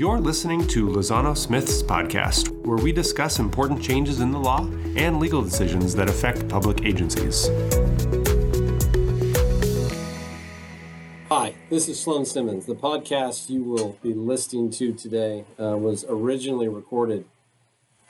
You're 0.00 0.18
listening 0.18 0.66
to 0.68 0.86
Lozano 0.86 1.36
Smith's 1.36 1.82
podcast, 1.82 2.48
where 2.64 2.78
we 2.78 2.90
discuss 2.90 3.38
important 3.38 3.82
changes 3.82 4.20
in 4.20 4.30
the 4.32 4.38
law 4.38 4.66
and 4.96 5.20
legal 5.20 5.42
decisions 5.42 5.94
that 5.94 6.08
affect 6.08 6.48
public 6.48 6.86
agencies. 6.86 7.48
Hi, 11.28 11.54
this 11.68 11.86
is 11.88 12.00
Sloan 12.00 12.24
Simmons. 12.24 12.64
The 12.64 12.74
podcast 12.74 13.50
you 13.50 13.62
will 13.62 13.98
be 14.02 14.14
listening 14.14 14.70
to 14.70 14.94
today 14.94 15.44
uh, 15.60 15.76
was 15.76 16.06
originally 16.08 16.68
recorded 16.68 17.26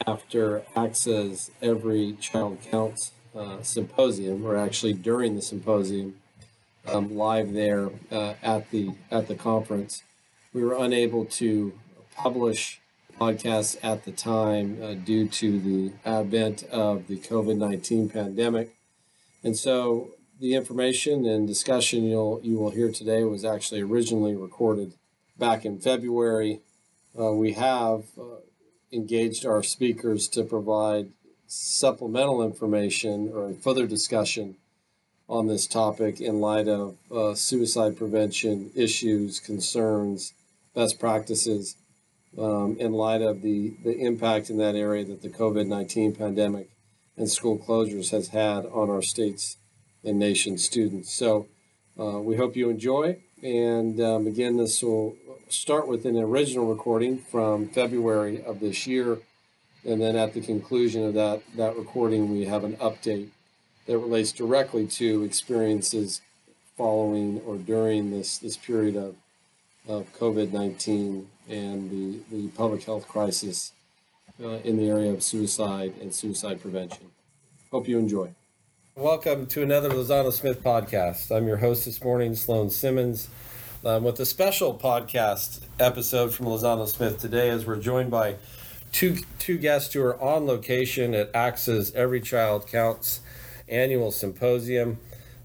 after 0.07 0.61
ACSA's 0.77 1.51
Every 1.61 2.13
Child 2.21 2.59
Counts 2.71 3.11
uh, 3.35 3.63
symposium, 3.63 4.47
or 4.47 4.57
actually 4.57 4.93
during 4.93 5.35
the 5.35 5.43
symposium, 5.43 6.20
um, 6.93 7.17
live 7.17 7.53
there 7.53 7.91
uh, 8.11 8.35
at 8.43 8.71
the 8.71 8.93
at 9.11 9.29
the 9.29 9.35
conference. 9.35 10.03
We 10.53 10.63
were 10.63 10.77
unable 10.77 11.25
to 11.27 11.73
publish 12.17 12.81
podcasts 13.19 13.77
at 13.83 14.05
the 14.05 14.13
time 14.13 14.79
uh, 14.83 14.95
due 14.95 15.29
to 15.29 15.61
the 15.61 15.93
advent 16.05 16.65
of 16.65 17.07
the 17.07 17.19
COVID 17.19 17.57
nineteen 17.57 18.09
pandemic, 18.09 18.75
and 19.45 19.57
so 19.57 20.11
the 20.41 20.55
information 20.55 21.27
and 21.27 21.47
discussion 21.47 22.05
you'll 22.05 22.41
you 22.43 22.59
will 22.59 22.71
hear 22.71 22.91
today 22.91 23.25
was 23.25 23.45
actually 23.45 23.83
originally 23.83 24.35
recorded 24.35 24.95
back 25.39 25.65
in 25.65 25.79
February. 25.79 26.61
Uh, 27.19 27.33
we 27.33 27.53
have 27.53 28.05
uh, 28.19 28.37
engaged 28.93 29.45
our 29.45 29.63
speakers 29.63 30.29
to 30.29 30.43
provide 30.43 31.11
supplemental 31.47 32.43
information 32.43 33.31
or 33.35 33.53
further 33.55 33.87
discussion 33.87 34.57
on 35.31 35.47
this 35.47 35.69
topic 35.69 36.21
in 36.21 36.41
light 36.41 36.67
of 36.67 36.97
uh, 37.11 37.35
suicide 37.35 37.97
prevention 37.97 38.71
issues, 38.75 39.39
concerns, 39.39 40.35
best 40.75 40.99
practices, 40.99 41.77
um, 42.37 42.77
in 42.81 42.93
light 42.93 43.23
of 43.23 43.41
the, 43.41 43.77
the 43.85 43.97
impact 43.97 44.51
in 44.51 44.59
that 44.59 44.75
area 44.75 45.05
that 45.05 45.23
the 45.23 45.29
COVID 45.29 45.67
19 45.69 46.15
pandemic 46.15 46.69
and 47.17 47.31
school 47.31 47.59
closures 47.59 48.11
has 48.11 48.29
had 48.29 48.67
on 48.67 48.91
our 48.91 49.03
state's 49.03 49.57
and 50.03 50.19
nation 50.19 50.59
students. 50.59 51.13
So 51.13 51.47
uh, 51.99 52.19
we 52.19 52.37
hope 52.37 52.57
you 52.57 52.71
enjoy. 52.71 53.19
And 53.43 54.01
um, 54.01 54.27
again, 54.27 54.57
this 54.57 54.83
will 54.83 55.17
start 55.49 55.87
with 55.87 56.07
an 56.07 56.17
original 56.17 56.67
recording 56.67 57.19
from 57.19 57.69
February 57.69 58.43
of 58.43 58.61
this 58.61 58.87
year. 58.87 59.19
And 59.85 60.01
then 60.01 60.17
at 60.17 60.35
the 60.35 60.41
conclusion 60.41 61.05
of 61.05 61.15
that, 61.15 61.43
that 61.57 61.77
recording, 61.77 62.31
we 62.33 62.47
have 62.47 62.65
an 62.65 62.77
update 62.77 63.29
that 63.87 63.99
relates 63.99 64.33
directly 64.33 64.87
to 64.87 65.25
experiences 65.25 66.21
following 66.77 67.41
or 67.47 67.57
during 67.57 68.11
this, 68.11 68.39
this 68.39 68.57
period 68.57 68.97
of, 68.97 69.15
of 69.89 70.13
COVID 70.19 70.53
19 70.53 71.29
and 71.49 71.91
the, 71.91 72.21
the 72.31 72.49
public 72.49 72.85
health 72.85 73.09
crisis 73.09 73.73
uh, 74.43 74.59
in 74.65 74.77
the 74.77 74.89
area 74.89 75.13
of 75.13 75.23
suicide 75.23 75.93
and 76.01 76.15
suicide 76.15 76.61
prevention. 76.61 77.11
Hope 77.71 77.89
you 77.89 77.99
enjoy. 77.99 78.31
Welcome 78.97 79.47
to 79.47 79.63
another 79.63 79.89
Lozano 79.91 80.33
Smith 80.33 80.63
podcast. 80.63 81.35
I'm 81.35 81.47
your 81.47 81.59
host 81.59 81.85
this 81.85 82.03
morning, 82.03 82.35
Sloan 82.35 82.71
Simmons, 82.71 83.29
um, 83.85 84.05
with 84.05 84.19
a 84.21 84.27
special 84.27 84.77
podcast 84.77 85.61
episode 85.79 86.35
from 86.35 86.47
Lozano 86.47 86.87
Smith 86.87 87.19
today 87.19 87.49
as 87.51 87.67
we're 87.67 87.77
joined 87.77 88.11
by 88.11 88.37
two, 88.93 89.19
two 89.39 89.59
guests 89.59 89.95
who 89.95 90.03
are 90.03 90.21
on 90.21 90.47
location 90.47 91.15
at 91.15 91.33
ACSA's 91.33 91.95
Every 91.95 92.21
Child 92.21 92.67
Counts 92.67 93.21
annual 93.71 94.11
symposium. 94.11 94.99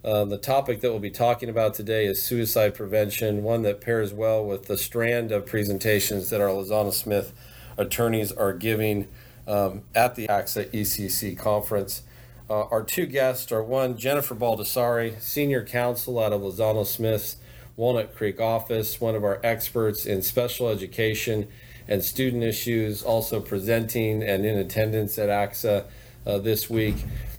Um, 0.03 0.29
the 0.29 0.37
topic 0.37 0.81
that 0.81 0.91
we'll 0.91 0.99
be 0.99 1.09
talking 1.09 1.49
about 1.49 1.73
today 1.73 2.05
is 2.05 2.21
suicide 2.21 2.75
prevention, 2.75 3.41
one 3.41 3.63
that 3.63 3.81
pairs 3.81 4.13
well 4.13 4.45
with 4.45 4.67
the 4.67 4.77
strand 4.77 5.31
of 5.31 5.45
presentations 5.45 6.29
that 6.29 6.41
our 6.41 6.49
Lozano 6.49 6.93
Smith 6.93 7.33
attorneys 7.77 8.31
are 8.31 8.53
giving 8.53 9.07
um, 9.47 9.81
at 9.95 10.15
the 10.15 10.27
ACSA 10.27 10.71
ECC 10.71 11.37
conference. 11.37 12.03
Uh, 12.47 12.65
our 12.65 12.83
two 12.83 13.07
guests 13.07 13.51
are 13.51 13.63
one, 13.63 13.97
Jennifer 13.97 14.35
Baldassari, 14.35 15.19
Senior 15.19 15.65
Counsel 15.65 16.19
out 16.19 16.33
of 16.33 16.41
Lozano 16.41 16.85
Smith's 16.85 17.37
Walnut 17.75 18.15
Creek 18.15 18.39
office, 18.39 19.01
one 19.01 19.15
of 19.15 19.23
our 19.23 19.39
experts 19.43 20.05
in 20.05 20.21
special 20.21 20.69
education 20.69 21.47
and 21.87 22.03
student 22.03 22.43
issues, 22.43 23.03
also 23.03 23.39
presenting 23.39 24.23
and 24.23 24.45
in 24.45 24.57
attendance 24.57 25.17
at 25.17 25.29
ACSA 25.29 25.85
uh, 26.25 26.37
this 26.37 26.69
week. 26.69 26.95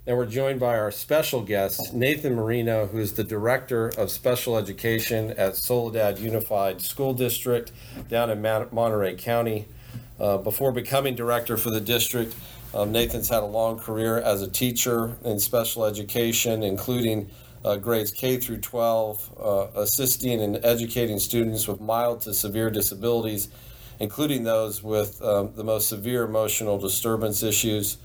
And 0.08 0.16
we're 0.16 0.26
joined 0.26 0.60
by 0.60 0.78
our 0.78 0.92
special 0.92 1.42
guest, 1.42 1.92
Nathan 1.92 2.36
Marino, 2.36 2.86
who 2.86 2.98
is 2.98 3.14
the 3.14 3.24
Director 3.24 3.88
of 3.98 4.08
Special 4.08 4.56
Education 4.56 5.32
at 5.32 5.56
Soledad 5.56 6.20
Unified 6.20 6.80
School 6.80 7.12
District 7.12 7.72
down 8.08 8.30
in 8.30 8.40
Monterey 8.40 9.16
County. 9.16 9.66
Uh, 10.20 10.38
before 10.38 10.70
becoming 10.70 11.16
director 11.16 11.56
for 11.56 11.70
the 11.70 11.80
district, 11.80 12.36
um, 12.72 12.92
Nathan's 12.92 13.28
had 13.28 13.42
a 13.42 13.46
long 13.46 13.80
career 13.80 14.18
as 14.18 14.42
a 14.42 14.48
teacher 14.48 15.16
in 15.24 15.40
special 15.40 15.84
education, 15.84 16.62
including 16.62 17.28
uh, 17.64 17.74
grades 17.74 18.12
K 18.12 18.36
through 18.36 18.58
12, 18.58 19.32
uh, 19.42 19.66
assisting 19.74 20.40
and 20.40 20.64
educating 20.64 21.18
students 21.18 21.66
with 21.66 21.80
mild 21.80 22.20
to 22.20 22.32
severe 22.32 22.70
disabilities, 22.70 23.48
including 23.98 24.44
those 24.44 24.84
with 24.84 25.20
um, 25.20 25.50
the 25.56 25.64
most 25.64 25.88
severe 25.88 26.22
emotional 26.22 26.78
disturbance 26.78 27.42
issues. 27.42 27.98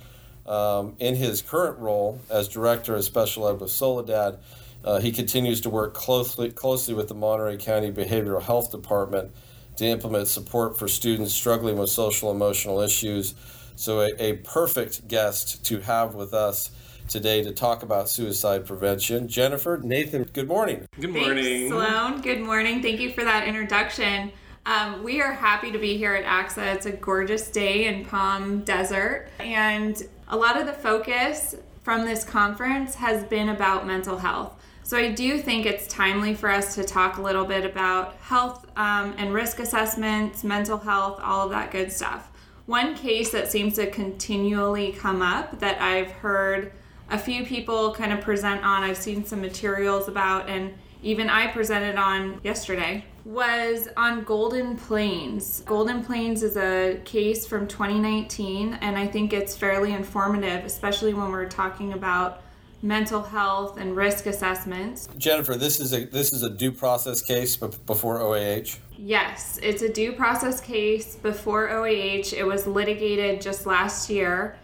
Um, 0.46 0.96
in 1.00 1.16
his 1.16 1.41
current 1.41 1.78
role 1.79 2.19
as 2.29 2.47
director 2.47 2.96
of 2.96 3.03
special 3.03 3.47
ed 3.47 3.59
with 3.59 3.72
Soledad, 3.72 4.40
uh, 4.84 5.00
he 5.00 5.12
continues 5.12 5.62
to 5.62 5.69
work 5.69 5.94
closely 5.94 6.50
closely 6.52 6.94
with 6.94 7.07
the 7.07 7.13
Monterey 7.13 7.57
County 7.57 7.91
Behavioral 7.91 8.41
Health 8.41 8.72
Department 8.72 9.31
to 9.78 9.85
implement 9.85 10.28
support 10.28 10.78
for 10.78 10.88
students 10.88 11.34
struggling 11.34 11.78
with 11.78 11.90
social 11.90 12.31
emotional 12.31 12.81
issues 12.81 13.35
so, 13.81 14.01
a, 14.01 14.12
a 14.19 14.34
perfect 14.34 15.07
guest 15.07 15.66
to 15.66 15.80
have 15.80 16.13
with 16.13 16.35
us 16.35 16.69
today 17.07 17.41
to 17.44 17.51
talk 17.51 17.81
about 17.81 18.09
suicide 18.09 18.66
prevention. 18.66 19.28
Jennifer, 19.28 19.80
Nathan, 19.84 20.24
good 20.34 20.47
morning. 20.47 20.85
Good 21.00 21.09
morning. 21.09 21.69
Thanks, 21.72 21.74
Sloan. 21.74 22.22
Good 22.22 22.41
morning. 22.41 22.84
Thank 22.84 23.00
you 23.00 23.12
for 23.12 23.24
that 23.24 23.47
introduction. 23.47 24.31
Um, 24.68 25.03
we 25.03 25.19
are 25.19 25.31
happy 25.31 25.72
to 25.72 25.80
be 25.80 25.97
here 25.97 26.13
at 26.13 26.25
ACSA. 26.25 26.75
It's 26.75 26.85
a 26.85 26.91
gorgeous 26.91 27.50
day 27.50 27.88
in 27.88 28.06
Palm 28.06 28.59
Desert. 28.59 29.30
And 29.40 30.00
a 30.31 30.38
lot 30.38 30.59
of 30.59 30.66
the 30.66 30.74
focus 30.74 31.56
from 31.84 32.06
this 32.06 32.24
conference 32.24 32.96
has 32.96 33.25
been 33.25 33.50
about 33.50 33.86
mental 33.86 34.18
health. 34.18 34.56
So 34.84 34.97
I 34.97 35.12
do 35.12 35.38
think 35.38 35.66
it's 35.66 35.88
timely 35.88 36.34
for 36.34 36.50
us 36.50 36.74
to 36.75 36.84
talk 36.86 37.18
a 37.18 37.22
little 37.22 37.46
bit 37.46 37.66
about 37.66 38.16
health 38.22 38.66
um, 38.78 39.14
and 39.18 39.34
risk 39.34 39.59
assessments, 39.59 40.44
mental 40.44 40.78
health, 40.78 41.19
all 41.22 41.46
of 41.46 41.52
that 41.52 41.69
good 41.69 41.92
stuff. 41.92 42.31
One 42.66 42.96
case 42.96 43.31
that 43.31 43.52
seems 43.52 43.75
to 43.75 43.92
continually 43.92 44.94
come 44.94 45.22
up 45.22 45.59
that 45.59 45.81
I've 45.81 46.12
heard 46.12 46.72
a 47.09 47.18
few 47.18 47.46
people 47.46 47.94
kind 47.94 48.13
of 48.13 48.22
present 48.22 48.63
on, 48.63 48.84
I've 48.84 48.98
seen 48.98 49.25
some 49.25 49.42
materials 49.42 50.08
about, 50.08 50.48
and 50.48 50.74
even 51.03 51.30
I 51.30 51.48
presented 51.48 51.98
on 51.98 52.40
yesterday, 52.42 53.03
was 53.26 53.88
on 53.98 54.24
Golden 54.24 54.76
Plains. 54.76 55.62
Golden 55.62 56.04
Plains 56.04 56.44
is 56.44 56.58
a 56.58 57.00
case 57.06 57.46
from 57.46 57.68
2019, 57.68 58.76
and 58.82 58.98
I 58.98 59.08
think 59.08 59.34
it's 59.34 59.56
fairly 59.56 59.94
informative, 59.94 60.66
especially 60.66 61.14
when 61.14 61.31
we're 61.31 61.50
talking 61.50 61.94
about 61.94 62.42
mental 62.84 63.22
health 63.22 63.78
and 63.78 63.96
risk 63.96 64.26
assessments. 64.26 65.08
Jennifer, 65.18 65.56
this 65.56 65.80
is 65.80 65.94
a 65.94 66.06
this 66.06 66.34
is 66.34 66.44
a 66.44 66.50
due 66.50 66.72
process 66.72 67.22
case 67.22 67.56
before 67.56 68.20
OAH. 68.20 68.80
Yes, 68.98 69.60
it's 69.62 69.81
a 69.81 69.90
due 69.90 70.14
process 70.14 70.60
case 70.62 71.16
before 71.16 71.70
OAH. 71.70 72.34
It 72.34 72.46
was 72.46 72.66
litigated 72.68 73.42
just 73.42 73.66
last 73.66 74.10
year. 74.10 74.58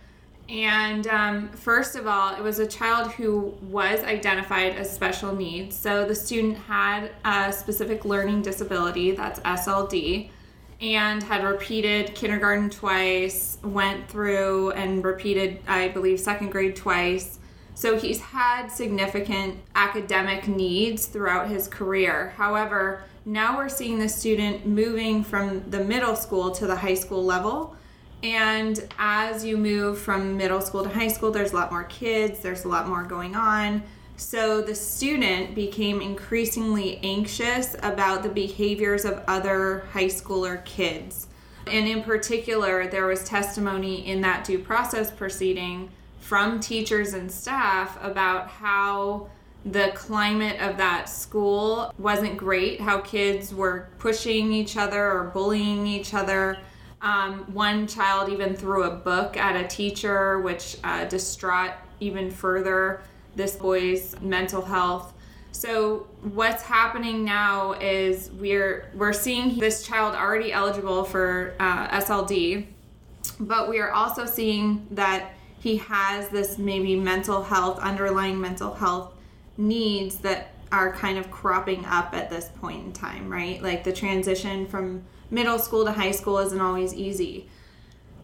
And 0.49 1.07
um, 1.07 1.49
first 1.49 1.95
of 1.95 2.07
all, 2.07 2.35
it 2.35 2.41
was 2.41 2.59
a 2.59 2.67
child 2.67 3.11
who 3.11 3.53
was 3.61 3.99
identified 4.03 4.73
as 4.75 4.93
special 4.93 5.35
needs. 5.35 5.75
So 5.75 6.05
the 6.05 6.15
student 6.15 6.57
had 6.57 7.11
a 7.25 7.51
specific 7.51 8.05
learning 8.05 8.43
disability, 8.43 9.11
that's 9.11 9.39
SLD, 9.41 10.29
and 10.79 11.21
had 11.21 11.43
repeated 11.43 12.15
kindergarten 12.15 12.69
twice, 12.69 13.57
went 13.63 14.07
through 14.07 14.71
and 14.71 15.03
repeated, 15.03 15.59
I 15.67 15.89
believe, 15.89 16.19
second 16.19 16.51
grade 16.51 16.75
twice 16.75 17.39
so 17.77 17.95
he's 17.95 18.19
had 18.19 18.69
significant 18.69 19.59
academic 19.75 20.47
needs 20.47 21.05
throughout 21.05 21.47
his 21.47 21.67
career. 21.67 22.33
However, 22.35 23.03
now 23.23 23.55
we're 23.55 23.69
seeing 23.69 23.99
the 23.99 24.09
student 24.09 24.65
moving 24.65 25.23
from 25.23 25.69
the 25.69 25.83
middle 25.83 26.15
school 26.15 26.49
to 26.55 26.65
the 26.65 26.75
high 26.75 26.95
school 26.95 27.23
level. 27.23 27.75
And 28.23 28.87
as 28.97 29.45
you 29.45 29.57
move 29.57 29.99
from 29.99 30.37
middle 30.37 30.61
school 30.61 30.83
to 30.83 30.89
high 30.89 31.07
school, 31.07 31.31
there's 31.31 31.53
a 31.53 31.55
lot 31.55 31.71
more 31.71 31.83
kids, 31.83 32.39
there's 32.39 32.65
a 32.65 32.67
lot 32.67 32.87
more 32.87 33.03
going 33.03 33.35
on. 33.35 33.83
So 34.15 34.61
the 34.61 34.73
student 34.73 35.53
became 35.53 36.01
increasingly 36.01 36.99
anxious 37.03 37.75
about 37.83 38.23
the 38.23 38.29
behaviors 38.29 39.05
of 39.05 39.23
other 39.27 39.85
high 39.93 40.05
schooler 40.05 40.65
kids. 40.65 41.27
And 41.67 41.87
in 41.87 42.01
particular, 42.01 42.87
there 42.87 43.05
was 43.05 43.23
testimony 43.23 44.07
in 44.07 44.21
that 44.21 44.43
due 44.45 44.59
process 44.59 45.11
proceeding 45.11 45.89
from 46.19 46.59
teachers 46.59 47.13
and 47.13 47.31
staff 47.31 47.97
about 48.01 48.47
how 48.47 49.29
the 49.65 49.91
climate 49.93 50.59
of 50.61 50.77
that 50.77 51.09
school 51.09 51.93
wasn't 51.97 52.37
great, 52.37 52.81
how 52.81 53.01
kids 53.01 53.53
were 53.53 53.87
pushing 53.99 54.51
each 54.51 54.77
other 54.77 55.11
or 55.11 55.25
bullying 55.25 55.85
each 55.85 56.13
other. 56.13 56.57
Um, 57.01 57.53
one 57.53 57.87
child 57.87 58.29
even 58.29 58.55
threw 58.55 58.83
a 58.83 58.95
book 58.95 59.37
at 59.37 59.55
a 59.55 59.67
teacher, 59.67 60.39
which 60.39 60.77
uh, 60.83 61.05
distraught 61.05 61.73
even 61.99 62.31
further 62.31 63.01
this 63.35 63.55
boy's 63.55 64.19
mental 64.19 64.63
health. 64.63 65.13
So 65.51 66.07
what's 66.21 66.63
happening 66.63 67.23
now 67.23 67.73
is 67.73 68.31
we're 68.31 68.91
we're 68.93 69.13
seeing 69.13 69.57
this 69.57 69.83
child 69.83 70.15
already 70.15 70.51
eligible 70.51 71.03
for 71.03 71.55
uh, 71.59 71.99
SLD, 71.99 72.67
but 73.39 73.69
we 73.69 73.79
are 73.79 73.91
also 73.91 74.25
seeing 74.25 74.87
that 74.91 75.33
he 75.59 75.77
has 75.77 76.29
this 76.29 76.57
maybe 76.57 76.95
mental 76.95 77.41
health 77.43 77.79
underlying 77.79 78.39
mental 78.39 78.73
health 78.73 79.13
needs 79.57 80.17
that 80.17 80.53
are 80.71 80.91
kind 80.93 81.17
of 81.17 81.31
cropping 81.31 81.85
up 81.85 82.13
at 82.13 82.29
this 82.29 82.49
point 82.59 82.85
in 82.85 82.93
time, 82.93 83.29
right? 83.29 83.61
Like 83.61 83.83
the 83.83 83.93
transition 83.93 84.67
from 84.67 85.03
middle 85.29 85.59
school 85.59 85.85
to 85.85 85.91
high 85.91 86.11
school 86.11 86.39
isn't 86.39 86.61
always 86.61 86.93
easy. 86.93 87.49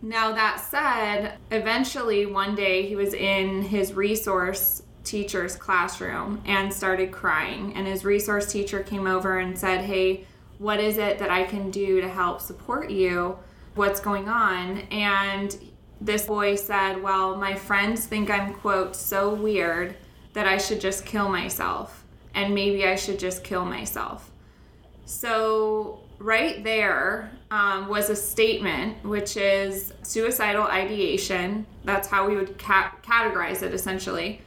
Now, 0.01 0.33
that 0.33 0.59
said, 0.59 1.37
eventually 1.49 2.25
one 2.25 2.55
day 2.55 2.85
he 2.85 2.95
was 2.95 3.13
in 3.13 3.61
his 3.61 3.93
resource 3.93 4.83
teacher's 5.03 5.55
classroom 5.55 6.41
and 6.45 6.73
started 6.73 7.11
crying. 7.11 7.73
And 7.75 7.87
his 7.87 8.03
resource 8.03 8.51
teacher 8.51 8.81
came 8.81 9.07
over 9.07 9.39
and 9.39 9.57
said, 9.57 9.81
Hey, 9.81 10.25
what 10.57 10.79
is 10.79 10.97
it 10.97 11.19
that 11.19 11.29
I 11.29 11.43
can 11.43 11.71
do 11.71 12.01
to 12.01 12.09
help 12.09 12.41
support 12.41 12.89
you? 12.89 13.37
What's 13.75 13.99
going 13.99 14.29
on? 14.29 14.79
And 14.91 15.57
this 15.99 16.25
boy 16.25 16.55
said, 16.55 17.01
Well, 17.01 17.37
my 17.37 17.55
friends 17.55 18.05
think 18.05 18.29
I'm, 18.29 18.53
quote, 18.53 18.95
so 18.95 19.33
weird 19.33 19.95
that 20.33 20.47
I 20.47 20.57
should 20.57 20.81
just 20.81 21.05
kill 21.05 21.29
myself. 21.29 22.03
And 22.35 22.53
maybe 22.53 22.85
I 22.85 22.95
should 22.95 23.19
just 23.19 23.43
kill 23.43 23.65
myself. 23.65 24.31
So, 25.05 26.02
right 26.19 26.63
there 26.63 27.31
um, 27.51 27.87
was 27.87 28.09
a 28.09 28.15
statement, 28.15 29.03
which 29.03 29.37
is 29.37 29.93
suicidal 30.03 30.63
ideation. 30.63 31.65
That's 31.83 32.07
how 32.07 32.27
we 32.27 32.35
would 32.35 32.57
ca- 32.57 32.93
categorize 33.03 33.61
it 33.61 33.73
essentially. 33.73 34.41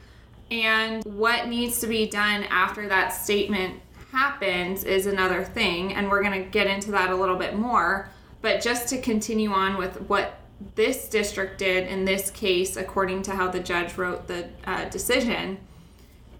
And 0.49 1.03
what 1.03 1.47
needs 1.47 1.79
to 1.81 1.87
be 1.87 2.07
done 2.07 2.43
after 2.43 2.87
that 2.87 3.09
statement 3.09 3.79
happens 4.11 4.83
is 4.83 5.05
another 5.05 5.43
thing. 5.43 5.93
And 5.93 6.09
we're 6.09 6.23
going 6.23 6.43
to 6.43 6.49
get 6.49 6.67
into 6.67 6.91
that 6.91 7.09
a 7.09 7.15
little 7.15 7.35
bit 7.35 7.55
more. 7.55 8.09
But 8.41 8.61
just 8.61 8.87
to 8.89 9.01
continue 9.01 9.51
on 9.51 9.77
with 9.77 10.01
what 10.01 10.39
this 10.75 11.09
district 11.09 11.57
did 11.59 11.87
in 11.87 12.05
this 12.05 12.31
case, 12.31 12.77
according 12.77 13.23
to 13.23 13.31
how 13.31 13.49
the 13.49 13.59
judge 13.59 13.97
wrote 13.97 14.27
the 14.27 14.49
uh, 14.65 14.85
decision, 14.85 15.59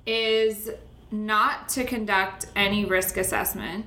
is 0.06 0.71
not 1.12 1.69
to 1.69 1.83
conduct 1.83 2.47
any 2.56 2.85
risk 2.85 3.18
assessment, 3.18 3.85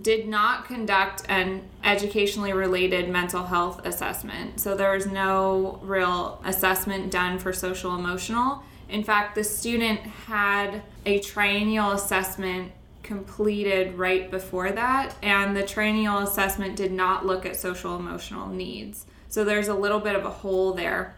did 0.00 0.26
not 0.26 0.64
conduct 0.64 1.22
an 1.28 1.62
educationally 1.84 2.52
related 2.52 3.08
mental 3.08 3.44
health 3.44 3.84
assessment. 3.84 4.58
So 4.58 4.74
there 4.74 4.92
was 4.92 5.06
no 5.06 5.78
real 5.82 6.40
assessment 6.44 7.10
done 7.10 7.38
for 7.38 7.52
social 7.52 7.94
emotional. 7.94 8.62
In 8.88 9.04
fact, 9.04 9.34
the 9.34 9.44
student 9.44 10.00
had 10.00 10.82
a 11.04 11.20
triennial 11.20 11.92
assessment 11.92 12.72
completed 13.02 13.98
right 13.98 14.30
before 14.30 14.70
that, 14.70 15.14
and 15.22 15.56
the 15.56 15.62
triennial 15.62 16.18
assessment 16.18 16.76
did 16.76 16.92
not 16.92 17.26
look 17.26 17.44
at 17.44 17.56
social 17.56 17.96
emotional 17.96 18.48
needs. 18.48 19.06
So 19.28 19.44
there's 19.44 19.68
a 19.68 19.74
little 19.74 20.00
bit 20.00 20.14
of 20.14 20.24
a 20.24 20.30
hole 20.30 20.72
there. 20.72 21.16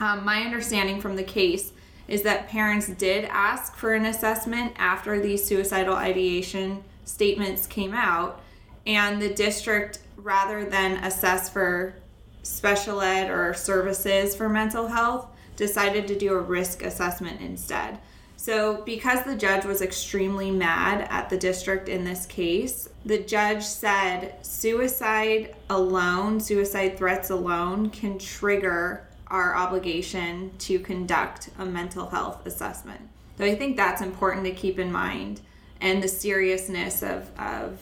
Um, 0.00 0.24
my 0.24 0.42
understanding 0.42 1.00
from 1.00 1.16
the 1.16 1.24
case 1.24 1.72
is 2.06 2.22
that 2.22 2.48
parents 2.48 2.88
did 2.88 3.24
ask 3.26 3.74
for 3.76 3.94
an 3.94 4.06
assessment 4.06 4.72
after 4.78 5.20
the 5.20 5.36
suicidal 5.36 5.96
ideation 5.96 6.84
statements 7.08 7.66
came 7.66 7.94
out, 7.94 8.40
and 8.86 9.20
the 9.20 9.32
district, 9.32 10.00
rather 10.16 10.64
than 10.64 11.02
assess 11.04 11.48
for 11.48 11.94
special 12.42 13.00
ed 13.00 13.30
or 13.30 13.54
services 13.54 14.36
for 14.36 14.48
mental 14.48 14.86
health, 14.86 15.26
decided 15.56 16.06
to 16.06 16.18
do 16.18 16.34
a 16.34 16.40
risk 16.40 16.82
assessment 16.82 17.40
instead. 17.40 17.98
So, 18.36 18.82
because 18.84 19.24
the 19.24 19.34
judge 19.34 19.64
was 19.64 19.82
extremely 19.82 20.52
mad 20.52 21.08
at 21.10 21.28
the 21.28 21.36
district 21.36 21.88
in 21.88 22.04
this 22.04 22.24
case, 22.26 22.88
the 23.04 23.18
judge 23.18 23.64
said 23.64 24.36
suicide 24.46 25.56
alone, 25.70 26.38
suicide 26.38 26.96
threats 26.96 27.30
alone, 27.30 27.90
can 27.90 28.16
trigger 28.18 29.08
our 29.26 29.56
obligation 29.56 30.52
to 30.58 30.78
conduct 30.78 31.50
a 31.58 31.64
mental 31.66 32.06
health 32.08 32.46
assessment. 32.46 33.00
So 33.38 33.44
I 33.44 33.56
think 33.56 33.76
that's 33.76 34.02
important 34.02 34.44
to 34.44 34.52
keep 34.52 34.78
in 34.78 34.92
mind 34.92 35.40
and 35.80 36.02
the 36.02 36.08
seriousness 36.08 37.02
of, 37.02 37.30
of 37.38 37.78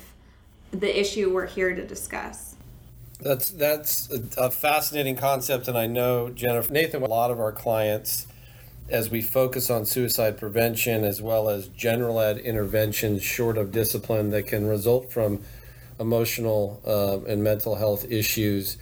the 0.70 0.98
issue 0.98 1.32
we're 1.32 1.46
here 1.46 1.75
to 1.75 1.87
discuss. 1.87 2.54
That's 3.20 3.48
that's 3.50 4.10
a, 4.37 4.50
fascinating 4.50 5.16
concept, 5.16 5.69
and 5.69 5.78
I 5.78 5.87
know 5.87 6.28
Jennifer 6.28 6.70
Nathan. 6.70 7.02
A 7.02 7.06
lot 7.06 7.31
of 7.31 7.40
our 7.40 7.50
clients, 7.50 8.26
as 8.90 9.10
we 9.10 9.22
focus 9.22 9.70
on 9.70 9.87
suicide 9.87 10.37
prevention 10.37 11.02
as 11.02 11.22
well 11.22 11.48
as 11.48 11.69
general 11.69 12.20
ed 12.20 12.37
interventions, 12.37 13.22
short 13.22 13.56
of 13.56 13.72
discipline 13.72 14.31
that 14.31 14.46
can 14.46 14.66
result 14.66 15.10
from 15.10 15.43
emotional 15.98 16.82
uh, 16.87 17.26
and 17.26 17.43
mental 17.43 17.76
health 17.76 18.04
issues, 18.10 18.76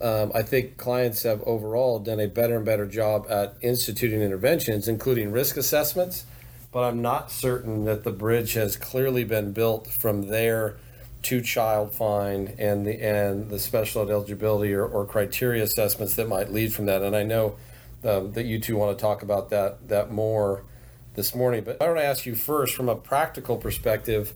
um, 0.00 0.32
I 0.34 0.42
think 0.42 0.76
clients 0.76 1.22
have 1.22 1.42
overall 1.44 2.00
done 2.00 2.18
a 2.18 2.26
better 2.26 2.56
and 2.56 2.64
better 2.64 2.86
job 2.86 3.26
at 3.30 3.54
instituting 3.60 4.22
interventions, 4.22 4.88
including 4.88 5.30
risk 5.30 5.56
assessments. 5.56 6.24
But 6.78 6.84
I'm 6.84 7.02
not 7.02 7.32
certain 7.32 7.86
that 7.86 8.04
the 8.04 8.12
bridge 8.12 8.52
has 8.52 8.76
clearly 8.76 9.24
been 9.24 9.50
built 9.50 9.88
from 9.88 10.28
there 10.28 10.76
to 11.22 11.40
child 11.40 11.92
find 11.92 12.54
and 12.56 12.86
the 12.86 13.02
and 13.04 13.50
the 13.50 13.58
special 13.58 14.02
ed 14.02 14.12
eligibility 14.12 14.72
or, 14.74 14.86
or 14.86 15.04
criteria 15.04 15.64
assessments 15.64 16.14
that 16.14 16.28
might 16.28 16.52
lead 16.52 16.72
from 16.72 16.86
that. 16.86 17.02
And 17.02 17.16
I 17.16 17.24
know 17.24 17.56
um, 18.04 18.30
that 18.34 18.44
you 18.44 18.60
two 18.60 18.76
want 18.76 18.96
to 18.96 19.02
talk 19.02 19.24
about 19.24 19.50
that 19.50 19.88
that 19.88 20.12
more 20.12 20.62
this 21.14 21.34
morning. 21.34 21.64
But 21.64 21.82
I 21.82 21.86
want 21.86 21.98
to 21.98 22.04
ask 22.04 22.26
you 22.26 22.36
first, 22.36 22.76
from 22.76 22.88
a 22.88 22.94
practical 22.94 23.56
perspective. 23.56 24.32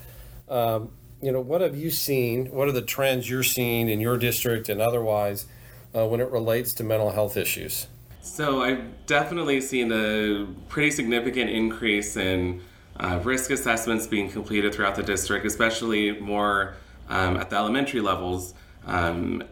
Um, 0.48 0.90
you 1.22 1.30
know, 1.30 1.40
what 1.40 1.60
have 1.60 1.76
you 1.76 1.92
seen? 1.92 2.46
What 2.46 2.66
are 2.66 2.72
the 2.72 2.82
trends 2.82 3.30
you're 3.30 3.44
seeing 3.44 3.88
in 3.88 4.00
your 4.00 4.18
district 4.18 4.68
and 4.68 4.80
otherwise 4.80 5.46
uh, 5.94 6.08
when 6.08 6.18
it 6.18 6.28
relates 6.32 6.72
to 6.72 6.82
mental 6.82 7.12
health 7.12 7.36
issues? 7.36 7.86
So 8.22 8.62
I've 8.62 9.06
definitely 9.06 9.60
seen 9.60 9.92
a 9.92 10.46
pretty 10.68 10.92
significant 10.92 11.50
increase 11.50 12.16
in 12.16 12.62
uh, 12.98 13.20
risk 13.22 13.50
assessments 13.50 14.06
being 14.06 14.30
completed 14.30 14.74
throughout 14.74 14.94
the 14.94 15.02
district, 15.02 15.44
especially 15.44 16.18
more 16.20 16.76
um, 17.08 17.36
at 17.36 17.50
the 17.50 17.56
elementary 17.56 18.00
levels. 18.00 18.54
Um, 18.86 19.42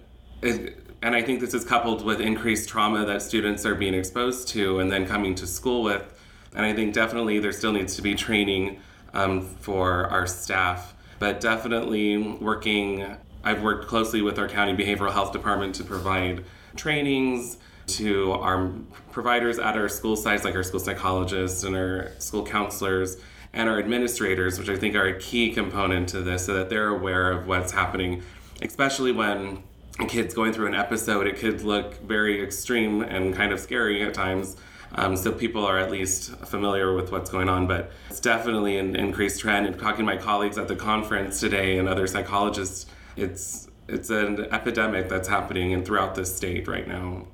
it, 0.41 0.79
and 1.03 1.15
I 1.15 1.23
think 1.23 1.41
this 1.41 1.53
is 1.53 1.65
coupled 1.65 2.05
with 2.05 2.21
increased 2.21 2.69
trauma 2.69 3.05
that 3.07 3.23
students 3.23 3.67
are 3.67 3.75
being 3.75 3.95
exposed 3.95 4.49
to 4.49 4.79
and 4.79 4.91
then 4.91 5.07
coming 5.07 5.35
to 5.35 5.47
school 5.47 5.83
with. 5.83 6.19
And 6.55 6.65
I 6.65 6.73
think 6.73 6.95
definitely 6.95 7.41
there 7.41 7.53
still 7.53 7.73
needs 7.73 7.97
to 7.97 8.03
be 8.03 8.15
training 8.15 8.81
um, 9.13 9.43
for 9.43 10.07
our 10.07 10.27
staff 10.27 10.95
but 11.21 11.39
definitely 11.39 12.17
working. 12.17 13.07
I've 13.45 13.63
worked 13.63 13.87
closely 13.87 14.23
with 14.23 14.39
our 14.39 14.49
county 14.49 14.73
behavioral 14.73 15.13
health 15.13 15.33
department 15.33 15.77
to 15.77 15.85
provide 15.85 16.45
trainings 16.77 17.59
to 17.97 18.33
our 18.33 18.71
providers 19.13 19.59
at 19.59 19.77
our 19.77 19.89
school 19.89 20.17
sites, 20.17 20.45
like 20.45 20.55
our 20.55 20.63
school 20.63 20.81
psychologists 20.81 21.65
and 21.65 21.77
our 21.77 22.11
school 22.19 22.45
counselors 22.45 23.17
and 23.53 23.69
our 23.69 23.79
administrators, 23.79 24.59
which 24.59 24.69
I 24.69 24.77
think 24.77 24.95
are 24.95 25.07
a 25.07 25.19
key 25.19 25.53
component 25.53 26.09
to 26.11 26.23
this, 26.23 26.47
so 26.47 26.55
that 26.55 26.71
they're 26.71 26.89
aware 26.89 27.33
of 27.33 27.47
what's 27.47 27.73
happening, 27.73 28.23
especially 28.63 29.13
when 29.13 29.63
a 29.99 30.07
kid's 30.07 30.35
going 30.35 30.53
through 30.53 30.67
an 30.67 30.75
episode. 30.75 31.27
It 31.27 31.37
could 31.37 31.63
look 31.63 32.01
very 32.03 32.43
extreme 32.43 33.03
and 33.03 33.35
kind 33.35 33.53
of 33.53 33.61
scary 33.61 34.03
at 34.03 34.15
times 34.15 34.57
um, 34.93 35.17
so 35.17 35.33
people 35.33 35.65
are 35.65 35.79
at 35.79 35.91
least 35.91 36.31
familiar 36.39 36.95
with 36.95 37.13
what's 37.13 37.31
going 37.31 37.49
on. 37.49 37.67
But 37.67 37.93
it's 38.09 38.21
definitely 38.21 38.79
an 38.79 38.97
increased 38.97 39.41
trend. 39.41 39.67
And 39.67 39.79
talking 39.79 39.99
to 39.99 40.05
my 40.05 40.17
colleagues 40.17 40.59
at 40.59 40.69
the 40.69 40.77
conference 40.77 41.41
today 41.41 41.79
and 41.79 41.89
other 41.89 42.07
psychologists, 42.07 42.87
it's 43.17 43.69
it's 43.89 44.11
an 44.11 44.47
epidemic 44.53 45.09
that's 45.09 45.29
happening 45.29 45.75
and 45.75 45.85
throughout 45.85 46.15
the 46.15 46.25
state 46.25 46.69
right 46.69 46.87
now. 46.87 47.27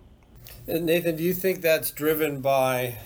Nathan, 0.66 1.16
do 1.16 1.22
you 1.22 1.32
think 1.32 1.60
that's 1.60 1.90
driven 1.92 2.40
by 2.40 2.98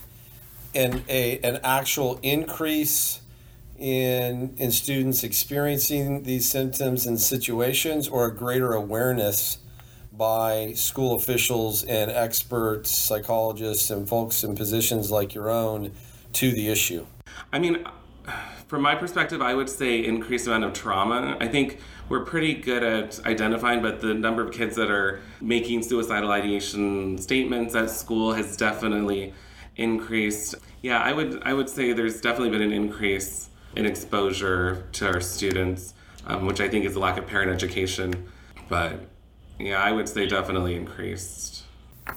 an 0.74 1.04
a 1.08 1.38
an 1.40 1.60
actual 1.62 2.18
increase 2.22 3.20
in 3.78 4.54
in 4.56 4.72
students 4.72 5.22
experiencing 5.22 6.22
these 6.22 6.48
symptoms 6.48 7.06
and 7.06 7.20
situations, 7.20 8.08
or 8.08 8.26
a 8.26 8.34
greater 8.34 8.72
awareness? 8.72 9.58
by 10.12 10.70
school 10.74 11.14
officials 11.14 11.82
and 11.84 12.10
experts, 12.10 12.90
psychologists, 12.90 13.90
and 13.90 14.06
folks 14.06 14.44
in 14.44 14.54
positions 14.54 15.10
like 15.10 15.34
your 15.34 15.48
own 15.48 15.90
to 16.34 16.52
the 16.52 16.68
issue? 16.68 17.06
I 17.54 17.58
mean, 17.58 17.86
from 18.68 18.82
my 18.82 18.94
perspective, 18.94 19.40
I 19.40 19.54
would 19.54 19.70
say 19.70 20.04
increased 20.04 20.46
amount 20.46 20.64
of 20.64 20.74
trauma. 20.74 21.38
I 21.40 21.48
think 21.48 21.78
we're 22.10 22.24
pretty 22.24 22.54
good 22.54 22.82
at 22.82 23.24
identifying, 23.24 23.80
but 23.80 24.00
the 24.00 24.12
number 24.12 24.42
of 24.42 24.52
kids 24.52 24.74
that 24.76 24.90
are 24.90 25.20
making 25.40 25.80
suicidal 25.82 26.32
ideation 26.32 27.16
statements 27.16 27.74
at 27.76 27.88
school 27.88 28.32
has 28.32 28.56
definitely 28.56 29.32
increased. 29.76 30.56
Yeah, 30.82 31.00
I 31.00 31.12
would 31.12 31.40
I 31.44 31.54
would 31.54 31.68
say 31.68 31.92
there's 31.92 32.20
definitely 32.20 32.50
been 32.50 32.62
an 32.62 32.72
increase 32.72 33.48
in 33.76 33.86
exposure 33.86 34.84
to 34.92 35.06
our 35.06 35.20
students, 35.20 35.94
um, 36.26 36.46
which 36.46 36.60
I 36.60 36.68
think 36.68 36.84
is 36.84 36.96
a 36.96 36.98
lack 36.98 37.16
of 37.16 37.28
parent 37.28 37.52
education. 37.52 38.28
But 38.68 39.06
yeah, 39.60 39.80
I 39.80 39.92
would 39.92 40.08
say 40.08 40.26
definitely 40.26 40.74
increased. 40.74 41.62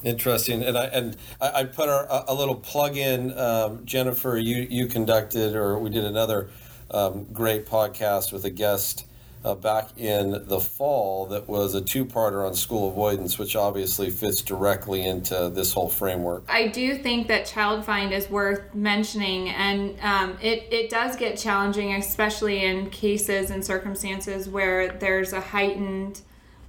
Interesting, 0.04 0.64
and 0.64 0.76
I 0.76 0.86
and 0.86 1.18
I, 1.40 1.52
I 1.52 1.64
put 1.66 1.88
a, 1.88 2.32
a 2.32 2.34
little 2.34 2.56
plug 2.56 2.98
in. 2.98 3.38
Um, 3.38 3.86
Jennifer, 3.86 4.38
you 4.38 4.66
you 4.68 4.88
conducted, 4.88 5.56
or 5.56 5.78
we 5.78 5.92
did 5.92 6.04
another 6.04 6.50
um, 6.90 7.26
great 7.32 7.68
podcast 7.68 8.34
with 8.34 8.44
a 8.44 8.50
guest 8.50 9.06
uh, 9.44 9.56
back 9.56 9.90
in 9.98 10.46
the 10.48 10.60
fall 10.60 11.26
that 11.28 11.48
was 11.48 11.76
a 11.76 11.82
two-parter 11.82 12.46
on 12.46 12.54
school 12.56 12.90
avoidance, 12.90 13.38
which 13.38 13.56
obviously 13.56 14.10
fits 14.10 14.42
directly 14.42 15.06
into 15.06 15.50
this 15.54 15.74
whole 15.74 15.90
framework. 15.90 16.44
I 16.48 16.68
do 16.68 16.98
think 16.98 17.28
that 17.28 17.46
Child 17.46 17.86
Find 17.86 18.14
is 18.14 18.30
worth 18.30 18.74
mentioning, 18.74 19.50
and 19.50 20.00
um, 20.02 20.38
it 20.42 20.68
it 20.72 20.90
does 20.90 21.16
get 21.16 21.38
challenging, 21.38 21.94
especially 21.96 22.64
in 22.64 22.90
cases 22.90 23.50
and 23.50 23.64
circumstances 23.64 24.48
where 24.48 24.90
there's 24.90 25.34
a 25.34 25.42
heightened 25.42 26.22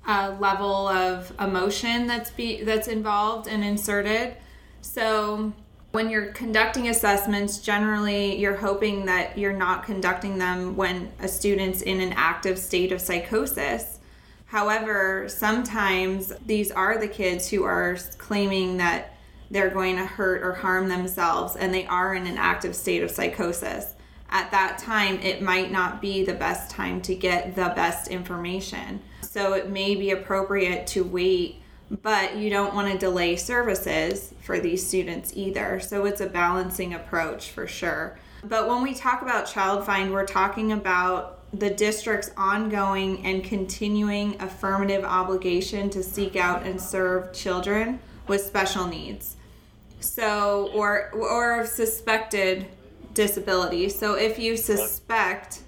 uh, 0.06 0.34
level 0.40 0.88
of 0.88 1.32
emotion 1.40 2.06
that's 2.06 2.30
be 2.30 2.64
that's 2.64 2.88
involved 2.88 3.46
and 3.46 3.64
inserted. 3.64 4.36
So 4.80 5.52
when 5.94 6.10
you're 6.10 6.32
conducting 6.32 6.88
assessments, 6.88 7.58
generally 7.58 8.36
you're 8.36 8.56
hoping 8.56 9.04
that 9.04 9.38
you're 9.38 9.52
not 9.52 9.84
conducting 9.84 10.38
them 10.38 10.74
when 10.74 11.08
a 11.20 11.28
student's 11.28 11.82
in 11.82 12.00
an 12.00 12.12
active 12.16 12.58
state 12.58 12.90
of 12.90 13.00
psychosis. 13.00 14.00
However, 14.46 15.28
sometimes 15.28 16.32
these 16.44 16.72
are 16.72 16.98
the 16.98 17.06
kids 17.06 17.48
who 17.48 17.62
are 17.62 17.96
claiming 18.18 18.78
that 18.78 19.14
they're 19.52 19.70
going 19.70 19.94
to 19.94 20.04
hurt 20.04 20.42
or 20.42 20.54
harm 20.54 20.88
themselves 20.88 21.54
and 21.54 21.72
they 21.72 21.86
are 21.86 22.16
in 22.16 22.26
an 22.26 22.38
active 22.38 22.74
state 22.74 23.04
of 23.04 23.10
psychosis. 23.12 23.94
At 24.30 24.50
that 24.50 24.78
time, 24.78 25.20
it 25.20 25.42
might 25.42 25.70
not 25.70 26.02
be 26.02 26.24
the 26.24 26.34
best 26.34 26.72
time 26.72 27.02
to 27.02 27.14
get 27.14 27.54
the 27.54 27.72
best 27.76 28.08
information 28.08 29.00
so 29.20 29.52
it 29.52 29.70
may 29.70 29.94
be 29.94 30.10
appropriate 30.10 30.88
to 30.88 31.04
wait 31.04 31.62
but 31.90 32.36
you 32.36 32.50
don't 32.50 32.74
want 32.74 32.90
to 32.90 32.98
delay 32.98 33.36
services 33.36 34.32
for 34.42 34.58
these 34.58 34.86
students 34.86 35.32
either. 35.34 35.80
So 35.80 36.06
it's 36.06 36.20
a 36.20 36.26
balancing 36.26 36.94
approach 36.94 37.50
for 37.50 37.66
sure. 37.66 38.18
But 38.42 38.68
when 38.68 38.82
we 38.82 38.94
talk 38.94 39.22
about 39.22 39.46
child 39.46 39.86
find 39.86 40.12
we're 40.12 40.26
talking 40.26 40.72
about 40.72 41.40
the 41.52 41.70
district's 41.70 42.30
ongoing 42.36 43.24
and 43.24 43.44
continuing 43.44 44.40
affirmative 44.40 45.04
obligation 45.04 45.88
to 45.90 46.02
seek 46.02 46.36
out 46.36 46.64
and 46.64 46.80
serve 46.80 47.32
children 47.32 48.00
with 48.26 48.42
special 48.42 48.86
needs. 48.86 49.36
So 50.00 50.70
or 50.74 51.10
or 51.12 51.64
suspected 51.66 52.66
disability 53.14 53.88
so 53.88 54.14
if 54.14 54.40
you 54.40 54.56
suspect 54.56 55.60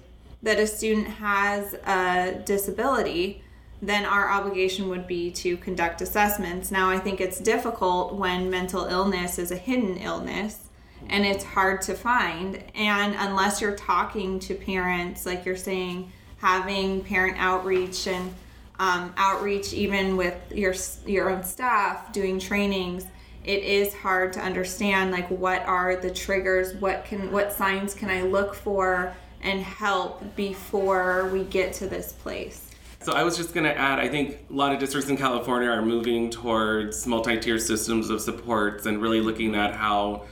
that 0.43 0.59
a 0.59 0.67
student 0.67 1.07
has 1.07 1.73
a 1.73 2.41
disability 2.45 3.41
then 3.81 4.05
our 4.05 4.29
obligation 4.29 4.89
would 4.89 5.05
be 5.05 5.31
to 5.31 5.57
conduct 5.57 6.01
assessments. 6.01 6.71
Now, 6.71 6.89
I 6.89 6.97
think 6.97 7.21
it's 7.21 7.39
difficult 7.39 8.15
when 8.15 8.49
mental 8.49 8.85
illness 8.85 9.37
is 9.37 9.51
a 9.51 9.57
hidden 9.57 9.97
illness 9.97 10.67
and 11.09 11.25
it's 11.25 11.43
hard 11.43 11.81
to 11.83 11.93
find. 11.93 12.63
And 12.73 13.15
unless 13.17 13.61
you're 13.61 13.75
talking 13.75 14.39
to 14.39 14.55
parents, 14.55 15.25
like 15.25 15.45
you're 15.45 15.55
saying, 15.55 16.11
having 16.37 17.03
parent 17.03 17.37
outreach 17.37 18.07
and 18.07 18.33
um, 18.79 19.13
outreach 19.17 19.73
even 19.73 20.17
with 20.17 20.35
your 20.51 20.75
your 21.05 21.29
own 21.31 21.43
staff 21.43 22.13
doing 22.13 22.39
trainings 22.39 23.05
it 23.43 23.63
is 23.63 23.93
hard 23.93 24.33
to 24.33 24.39
understand 24.39 25.11
like 25.11 25.27
what 25.29 25.63
are 25.65 25.95
the 25.95 26.11
triggers 26.11 26.75
what 26.75 27.03
can 27.03 27.31
what 27.31 27.51
signs 27.51 27.95
can 27.95 28.09
i 28.09 28.21
look 28.21 28.53
for 28.53 29.15
and 29.41 29.61
help 29.61 30.35
before 30.35 31.29
we 31.29 31.43
get 31.45 31.73
to 31.73 31.87
this 31.87 32.11
place 32.11 32.66
so 33.07 33.13
I 33.13 33.23
was 33.23 33.37
just 33.37 33.53
going 33.53 33.63
to 33.63 33.73
add, 33.73 33.99
I 33.99 34.09
think 34.09 34.47
a 34.49 34.53
lot 34.53 34.73
of 34.73 34.79
districts 34.79 35.09
in 35.09 35.15
California 35.15 35.69
are 35.69 35.81
moving 35.81 36.29
towards 36.29 37.07
multi-tier 37.07 37.57
systems 37.57 38.09
of 38.09 38.19
supports 38.19 38.85
and 38.85 39.01
really 39.01 39.21
looking 39.21 39.55
at 39.55 39.73
how 39.73 40.25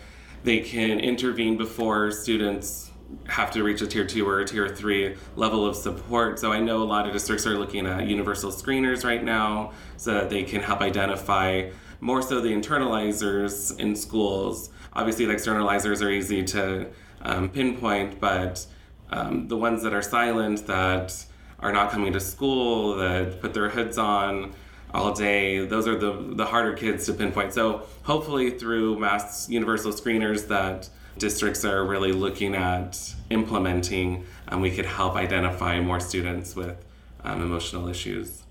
they 0.44 0.60
can 0.60 1.00
intervene 1.00 1.56
before 1.56 2.12
students 2.12 2.92
have 3.30 3.50
to 3.52 3.64
reach 3.64 3.82
a 3.82 3.88
tier 3.88 4.06
two 4.06 4.28
or 4.28 4.42
a 4.42 4.46
tier 4.46 4.68
three 4.68 5.16
level 5.38 5.66
of 5.66 5.78
support. 5.78 6.38
So 6.38 6.52
I 6.52 6.60
know 6.60 6.84
a 6.84 6.84
lot 6.84 7.08
of 7.08 7.14
districts 7.14 7.48
are 7.48 7.58
looking 7.58 7.88
at 7.88 8.08
universal 8.08 8.52
screeners 8.52 9.06
right 9.06 9.24
now 9.24 9.72
so 9.96 10.14
that 10.14 10.30
they 10.30 10.44
can 10.44 10.60
help 10.60 10.82
identify 10.82 11.70
more 12.02 12.22
so 12.22 12.42
the 12.42 12.50
internalizers 12.50 13.80
in 13.80 13.96
schools. 13.96 14.70
Obviously, 14.92 15.24
the 15.24 15.34
externalizers 15.34 16.06
are 16.06 16.10
easy 16.10 16.44
to 16.44 16.88
um, 17.22 17.48
pinpoint, 17.48 18.20
but 18.20 18.68
um, 19.12 19.48
the 19.48 19.56
ones 19.56 19.82
that 19.84 19.94
are 19.94 20.02
silent 20.02 20.68
that 20.68 21.26
are 21.60 21.72
not 21.72 21.92
coming 21.92 22.14
to 22.14 22.20
school, 22.20 22.96
that 22.98 23.42
put 23.42 23.54
their 23.54 23.70
hoods 23.70 23.98
on 23.98 24.54
all 24.94 25.14
day. 25.14 25.66
Those 25.66 25.88
are 25.88 25.98
the, 25.98 26.12
the 26.36 26.46
harder 26.46 26.74
kids 26.74 27.06
to 27.08 27.14
pinpoint. 27.14 27.54
So 27.54 27.84
hopefully 28.04 28.52
through 28.52 29.00
mass 29.00 29.50
universal 29.50 29.92
screeners 29.92 30.48
that 30.48 30.90
districts 31.18 31.64
are 31.66 31.86
really 31.86 32.12
looking 32.12 32.56
at 32.56 33.14
implementing, 33.30 34.26
um, 34.48 34.62
we 34.62 34.72
could 34.72 34.86
help 34.86 35.16
identify 35.16 35.80
more 35.80 36.00
students 36.00 36.56
with 36.56 36.78
um, 37.24 37.42
emotional 37.42 37.88
issues. 37.88 38.44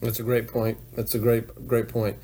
That's 0.00 0.18
a 0.18 0.22
great 0.22 0.48
point. 0.48 0.78
That's 0.96 1.14
a 1.14 1.18
great 1.18 1.68
great 1.68 1.88
point. 1.88 2.16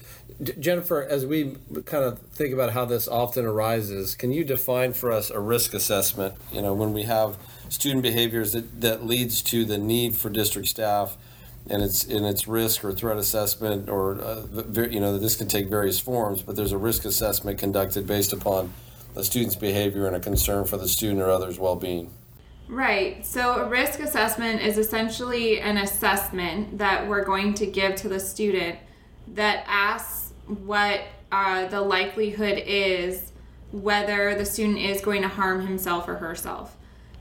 Jennifer, 0.59 1.03
as 1.03 1.27
we 1.27 1.57
kind 1.85 2.05
of 2.05 2.19
think 2.19 2.53
about 2.55 2.73
how 2.73 2.85
this 2.85 3.07
often 3.07 3.45
arises, 3.45 4.15
can 4.15 4.33
you 4.33 4.45
define 4.45 4.93
for 4.93 5.13
us 5.13 5.31
a 5.31 5.41
risk 5.41 5.75
assessment? 5.75 6.35
You 6.53 6.63
know, 6.63 6.73
when 6.73 6.93
we 6.93 7.03
have 7.03 7.37
student 7.69 8.03
behaviors 8.03 8.53
that, 8.53 8.81
that 8.81 9.05
leads 9.05 9.43
to 9.43 9.65
the 9.65 9.79
need 9.79 10.17
for 10.17 10.31
district 10.31 10.69
staff 10.69 11.17
and 11.69 11.83
it's 11.83 12.05
in 12.05 12.25
its 12.25 12.47
risk 12.47 12.85
or 12.85 12.93
threat 12.93 13.17
assessment 13.17 13.89
or 13.89 14.21
uh, 14.21 14.43
you 14.89 15.01
know 15.01 15.19
this 15.19 15.37
can 15.37 15.49
take 15.49 15.69
various 15.69 15.99
forms 15.99 16.43
but 16.43 16.57
there's 16.57 16.73
a 16.73 16.79
risk 16.79 17.05
assessment 17.05 17.59
conducted 17.59 18.07
based 18.07 18.33
upon 18.33 18.73
the 19.15 19.25
student's 19.25 19.57
behavior 19.57 20.07
and 20.07 20.15
a 20.15 20.21
concern 20.21 20.65
for 20.65 20.77
the 20.77 20.89
student 20.89 21.21
or 21.21 21.31
others 21.31 21.59
well-being 21.59 22.11
Right. 22.69 23.25
So 23.25 23.57
a 23.57 23.69
risk 23.69 24.01
assessment 24.01 24.61
is 24.61 24.77
essentially 24.77 25.61
an 25.61 25.77
assessment 25.77 26.79
that 26.79 27.07
we're 27.07 27.25
going 27.25 27.55
to 27.55 27.67
give 27.67 27.95
to 27.97 28.09
the 28.09 28.19
student 28.19 28.79
that 29.29 29.65
asks 29.69 30.33
what 30.47 31.03
uh, 31.31 31.67
the 31.67 31.81
likelihood 31.81 32.63
is 32.67 33.33
whether 33.73 34.35
the 34.35 34.45
student 34.45 34.79
is 34.79 35.01
going 35.01 35.23
to 35.23 35.29
harm 35.29 35.67
himself 35.67 36.09
or 36.09 36.17
herself. 36.17 36.76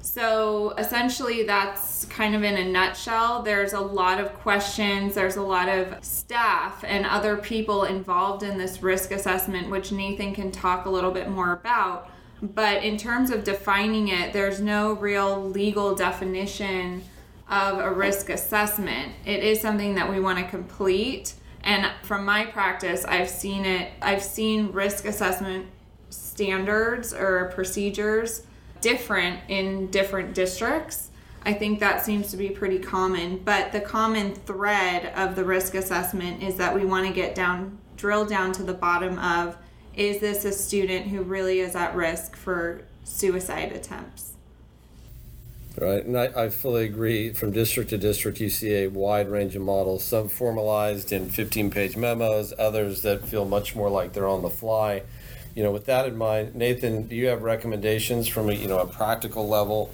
So 0.06 0.76
essentially, 0.78 1.44
that's 1.44 2.06
kind 2.06 2.36
of 2.36 2.44
in 2.44 2.56
a 2.56 2.64
nutshell. 2.64 3.42
There's 3.42 3.74
a 3.74 3.80
lot 3.80 4.20
of 4.20 4.36
questions, 4.36 5.16
there's 5.16 5.36
a 5.36 5.42
lot 5.42 5.68
of 5.68 5.98
staff 6.06 6.84
and 6.88 7.08
other 7.08 7.38
people 7.38 7.86
involved 7.86 8.44
in 8.44 8.60
this 8.60 8.84
risk 8.84 9.12
assessment, 9.12 9.72
which 9.72 9.92
Nathan 9.92 10.36
can 10.36 10.52
talk 10.52 10.86
a 10.86 10.92
little 10.92 11.10
bit 11.10 11.28
more 11.28 11.54
about. 11.54 12.12
But 12.40 12.84
in 12.84 12.98
terms 12.98 13.32
of 13.32 13.44
defining 13.44 14.10
it, 14.10 14.32
there's 14.32 14.62
no 14.62 14.94
real 14.94 15.44
legal 15.44 15.96
definition 15.96 17.04
of 17.50 17.80
a 17.80 17.92
risk 17.92 18.30
assessment. 18.30 19.12
It 19.26 19.44
is 19.44 19.60
something 19.60 19.96
that 19.96 20.08
we 20.08 20.20
want 20.20 20.38
to 20.38 20.46
complete. 20.46 21.34
And 21.64 21.92
from 22.04 22.26
my 22.26 22.46
practice, 22.46 23.06
I've 23.06 23.30
seen 23.30 23.66
it, 23.66 23.92
I've 24.04 24.22
seen 24.22 24.72
risk 24.72 25.06
assessment 25.06 25.66
standards 26.12 27.12
or 27.12 27.52
procedures 27.56 28.44
different 28.86 29.40
in 29.48 29.88
different 29.88 30.36
districts. 30.36 31.10
I 31.44 31.54
think 31.54 31.80
that 31.80 32.06
seems 32.06 32.30
to 32.30 32.38
be 32.38 32.50
pretty 32.50 32.78
common. 32.78 33.40
But 33.40 33.72
the 33.72 33.82
common 33.82 34.36
thread 34.36 35.12
of 35.16 35.36
the 35.36 35.44
risk 35.44 35.74
assessment 35.74 36.44
is 36.44 36.58
that 36.58 36.76
we 36.76 36.86
want 36.86 37.08
to 37.08 37.12
get 37.12 37.34
down, 37.34 37.80
drill 37.98 38.26
down 38.26 38.52
to 38.54 38.64
the 38.64 38.76
bottom 38.76 39.18
of 39.18 39.58
is 39.96 40.20
this 40.20 40.46
a 40.46 40.52
student 40.52 41.08
who 41.08 41.24
really 41.24 41.62
is 41.62 41.76
at 41.76 41.96
risk 41.96 42.36
for 42.36 42.82
suicide 43.04 43.72
attempts? 43.72 44.34
Right, 45.82 46.06
and 46.06 46.16
I, 46.16 46.44
I 46.44 46.50
fully 46.50 46.86
agree. 46.86 47.34
From 47.34 47.52
district 47.52 47.90
to 47.90 47.98
district, 47.98 48.40
you 48.40 48.50
see 48.52 48.84
a 48.84 48.88
wide 48.88 49.30
range 49.30 49.56
of 49.56 49.64
models, 49.64 50.04
some 50.04 50.30
formalized 50.30 51.12
in 51.12 51.30
15 51.30 51.72
page 51.72 51.98
memos, 51.98 52.54
others 52.60 53.02
that 53.02 53.28
feel 53.28 53.46
much 53.46 53.76
more 53.76 53.90
like 53.90 54.14
they're 54.14 54.28
on 54.28 54.44
the 54.44 54.50
fly 54.52 55.02
you 55.56 55.64
know, 55.64 55.72
with 55.72 55.86
that 55.86 56.06
in 56.06 56.18
mind, 56.18 56.54
Nathan, 56.54 57.08
do 57.08 57.16
you 57.16 57.28
have 57.28 57.42
recommendations 57.42 58.28
from 58.28 58.50
a 58.50 58.54
you 58.54 58.68
know 58.68 58.80
a 58.80 58.88
practical 58.88 59.48
level 59.48 59.90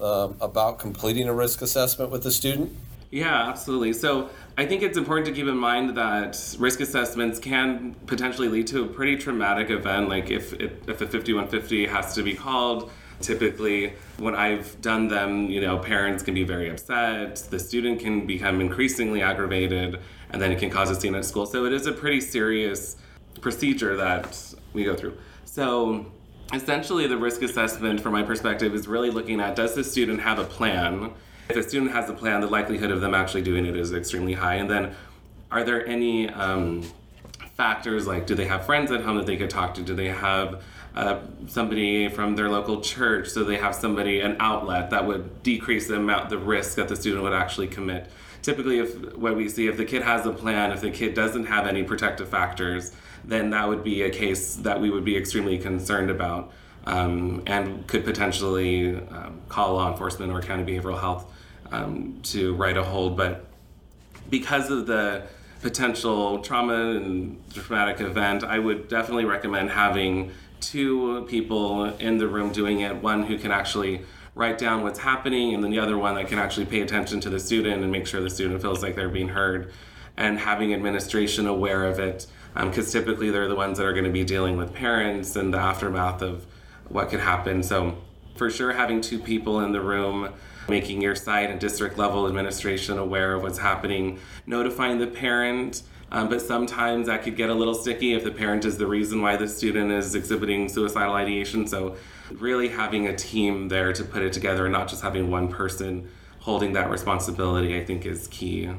um, 0.00 0.36
about 0.40 0.78
completing 0.78 1.28
a 1.28 1.34
risk 1.34 1.62
assessment 1.62 2.10
with 2.10 2.22
the 2.22 2.30
student? 2.30 2.74
Yeah, 3.10 3.48
absolutely. 3.50 3.92
So 3.92 4.30
I 4.56 4.64
think 4.64 4.82
it's 4.82 4.96
important 4.96 5.26
to 5.26 5.32
keep 5.32 5.46
in 5.46 5.56
mind 5.56 5.98
that 5.98 6.56
risk 6.58 6.80
assessments 6.80 7.38
can 7.38 7.94
potentially 8.06 8.48
lead 8.48 8.66
to 8.68 8.84
a 8.84 8.86
pretty 8.86 9.16
traumatic 9.16 9.68
event. 9.68 10.08
Like 10.08 10.30
if 10.30 10.54
if 10.54 10.88
a 10.88 11.06
5150 11.06 11.86
has 11.88 12.14
to 12.14 12.22
be 12.22 12.32
called, 12.32 12.90
typically 13.20 13.92
when 14.16 14.34
I've 14.34 14.80
done 14.80 15.08
them, 15.08 15.50
you 15.50 15.60
know, 15.60 15.78
parents 15.78 16.22
can 16.22 16.32
be 16.32 16.44
very 16.44 16.70
upset. 16.70 17.36
The 17.50 17.58
student 17.58 18.00
can 18.00 18.26
become 18.26 18.62
increasingly 18.62 19.20
aggravated, 19.20 20.00
and 20.30 20.40
then 20.40 20.50
it 20.50 20.58
can 20.58 20.70
cause 20.70 20.88
a 20.88 20.94
scene 20.94 21.14
at 21.14 21.26
school. 21.26 21.44
So 21.44 21.66
it 21.66 21.74
is 21.74 21.86
a 21.86 21.92
pretty 21.92 22.22
serious 22.22 22.96
procedure 23.42 23.94
that 23.96 24.54
we 24.72 24.84
go 24.84 24.94
through. 24.94 25.16
So 25.44 26.06
essentially, 26.52 27.06
the 27.06 27.16
risk 27.16 27.42
assessment, 27.42 28.00
from 28.00 28.12
my 28.12 28.22
perspective, 28.22 28.74
is 28.74 28.88
really 28.88 29.10
looking 29.10 29.40
at 29.40 29.56
does 29.56 29.74
the 29.74 29.84
student 29.84 30.20
have 30.20 30.38
a 30.38 30.44
plan? 30.44 31.12
If 31.48 31.56
a 31.56 31.62
student 31.62 31.92
has 31.92 32.08
a 32.08 32.14
plan, 32.14 32.40
the 32.40 32.46
likelihood 32.46 32.90
of 32.90 33.00
them 33.00 33.14
actually 33.14 33.42
doing 33.42 33.66
it 33.66 33.76
is 33.76 33.92
extremely 33.92 34.34
high. 34.34 34.54
And 34.54 34.70
then, 34.70 34.94
are 35.50 35.64
there 35.64 35.86
any 35.86 36.28
um, 36.30 36.82
factors 37.54 38.06
like 38.06 38.26
do 38.26 38.34
they 38.34 38.46
have 38.46 38.64
friends 38.64 38.90
at 38.90 39.02
home 39.02 39.16
that 39.16 39.26
they 39.26 39.36
could 39.36 39.50
talk 39.50 39.74
to? 39.74 39.82
Do 39.82 39.94
they 39.94 40.08
have 40.08 40.62
uh, 40.94 41.20
somebody 41.46 42.08
from 42.08 42.36
their 42.36 42.48
local 42.48 42.80
church? 42.80 43.28
So 43.28 43.44
they 43.44 43.58
have 43.58 43.74
somebody, 43.74 44.20
an 44.20 44.36
outlet 44.40 44.90
that 44.90 45.06
would 45.06 45.42
decrease 45.42 45.88
the 45.88 45.96
amount, 45.96 46.30
the 46.30 46.38
risk 46.38 46.76
that 46.76 46.88
the 46.88 46.96
student 46.96 47.22
would 47.22 47.34
actually 47.34 47.68
commit. 47.68 48.10
Typically, 48.42 48.80
if 48.80 49.16
what 49.16 49.36
we 49.36 49.48
see, 49.48 49.68
if 49.68 49.76
the 49.76 49.84
kid 49.84 50.02
has 50.02 50.26
a 50.26 50.32
plan, 50.32 50.72
if 50.72 50.80
the 50.80 50.90
kid 50.90 51.14
doesn't 51.14 51.46
have 51.46 51.66
any 51.66 51.82
protective 51.84 52.28
factors, 52.28 52.92
then 53.24 53.50
that 53.50 53.68
would 53.68 53.84
be 53.84 54.02
a 54.02 54.10
case 54.10 54.56
that 54.56 54.80
we 54.80 54.90
would 54.90 55.04
be 55.04 55.16
extremely 55.16 55.58
concerned 55.58 56.10
about 56.10 56.52
um, 56.86 57.42
and 57.46 57.86
could 57.86 58.04
potentially 58.04 58.96
um, 58.96 59.40
call 59.48 59.74
law 59.74 59.90
enforcement 59.90 60.32
or 60.32 60.40
county 60.40 60.64
behavioral 60.64 61.00
health 61.00 61.32
um, 61.70 62.18
to 62.24 62.54
write 62.54 62.76
a 62.76 62.82
hold. 62.82 63.16
But 63.16 63.46
because 64.28 64.70
of 64.70 64.86
the 64.86 65.22
potential 65.60 66.40
trauma 66.40 66.96
and 66.96 67.40
traumatic 67.54 68.00
event, 68.00 68.42
I 68.42 68.58
would 68.58 68.88
definitely 68.88 69.24
recommend 69.24 69.70
having 69.70 70.32
two 70.60 71.24
people 71.28 71.84
in 71.84 72.18
the 72.18 72.26
room 72.26 72.52
doing 72.52 72.80
it 72.80 72.96
one 72.96 73.24
who 73.24 73.38
can 73.38 73.50
actually 73.50 74.02
write 74.34 74.58
down 74.58 74.82
what's 74.82 75.00
happening, 75.00 75.54
and 75.54 75.62
then 75.62 75.70
the 75.70 75.78
other 75.78 75.98
one 75.98 76.14
that 76.14 76.28
can 76.28 76.38
actually 76.38 76.66
pay 76.66 76.80
attention 76.80 77.20
to 77.20 77.30
the 77.30 77.38
student 77.38 77.82
and 77.82 77.92
make 77.92 78.06
sure 78.06 78.20
the 78.20 78.30
student 78.30 78.60
feels 78.62 78.82
like 78.82 78.94
they're 78.94 79.08
being 79.08 79.28
heard, 79.28 79.72
and 80.16 80.38
having 80.38 80.72
administration 80.72 81.46
aware 81.46 81.84
of 81.84 81.98
it, 81.98 82.26
because 82.54 82.94
um, 82.94 83.02
typically 83.02 83.30
they're 83.30 83.48
the 83.48 83.54
ones 83.54 83.78
that 83.78 83.86
are 83.86 83.92
going 83.92 84.04
to 84.04 84.10
be 84.10 84.24
dealing 84.24 84.56
with 84.56 84.72
parents 84.74 85.36
and 85.36 85.52
the 85.52 85.58
aftermath 85.58 86.22
of 86.22 86.46
what 86.88 87.08
could 87.10 87.20
happen. 87.20 87.62
So, 87.62 87.98
for 88.36 88.50
sure, 88.50 88.72
having 88.72 89.00
two 89.00 89.18
people 89.18 89.60
in 89.60 89.72
the 89.72 89.80
room 89.80 90.32
making 90.68 91.00
your 91.00 91.14
site 91.14 91.50
and 91.50 91.60
district 91.60 91.98
level 91.98 92.26
administration 92.26 92.98
aware 92.98 93.34
of 93.34 93.42
what's 93.42 93.58
happening, 93.58 94.18
notifying 94.46 94.98
the 94.98 95.06
parent. 95.06 95.82
Um, 96.12 96.28
but 96.28 96.42
sometimes 96.42 97.06
that 97.06 97.22
could 97.22 97.36
get 97.36 97.48
a 97.48 97.54
little 97.54 97.74
sticky 97.74 98.12
if 98.12 98.22
the 98.22 98.30
parent 98.30 98.66
is 98.66 98.76
the 98.76 98.86
reason 98.86 99.22
why 99.22 99.36
the 99.36 99.48
student 99.48 99.90
is 99.90 100.14
exhibiting 100.14 100.68
suicidal 100.68 101.14
ideation. 101.14 101.66
So, 101.66 101.96
really 102.30 102.68
having 102.68 103.08
a 103.08 103.16
team 103.16 103.68
there 103.68 103.94
to 103.94 104.04
put 104.04 104.22
it 104.22 104.32
together 104.32 104.66
and 104.66 104.72
not 104.72 104.88
just 104.88 105.02
having 105.02 105.30
one 105.30 105.48
person 105.48 106.10
holding 106.40 106.74
that 106.74 106.90
responsibility, 106.90 107.80
I 107.80 107.84
think, 107.84 108.04
is 108.04 108.28
key. 108.28 108.70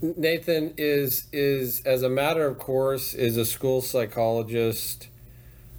Nathan 0.00 0.72
is 0.78 1.28
is 1.30 1.82
as 1.84 2.02
a 2.02 2.08
matter 2.08 2.46
of 2.46 2.56
course 2.56 3.14
is 3.14 3.36
a 3.36 3.44
school 3.44 3.82
psychologist 3.82 5.08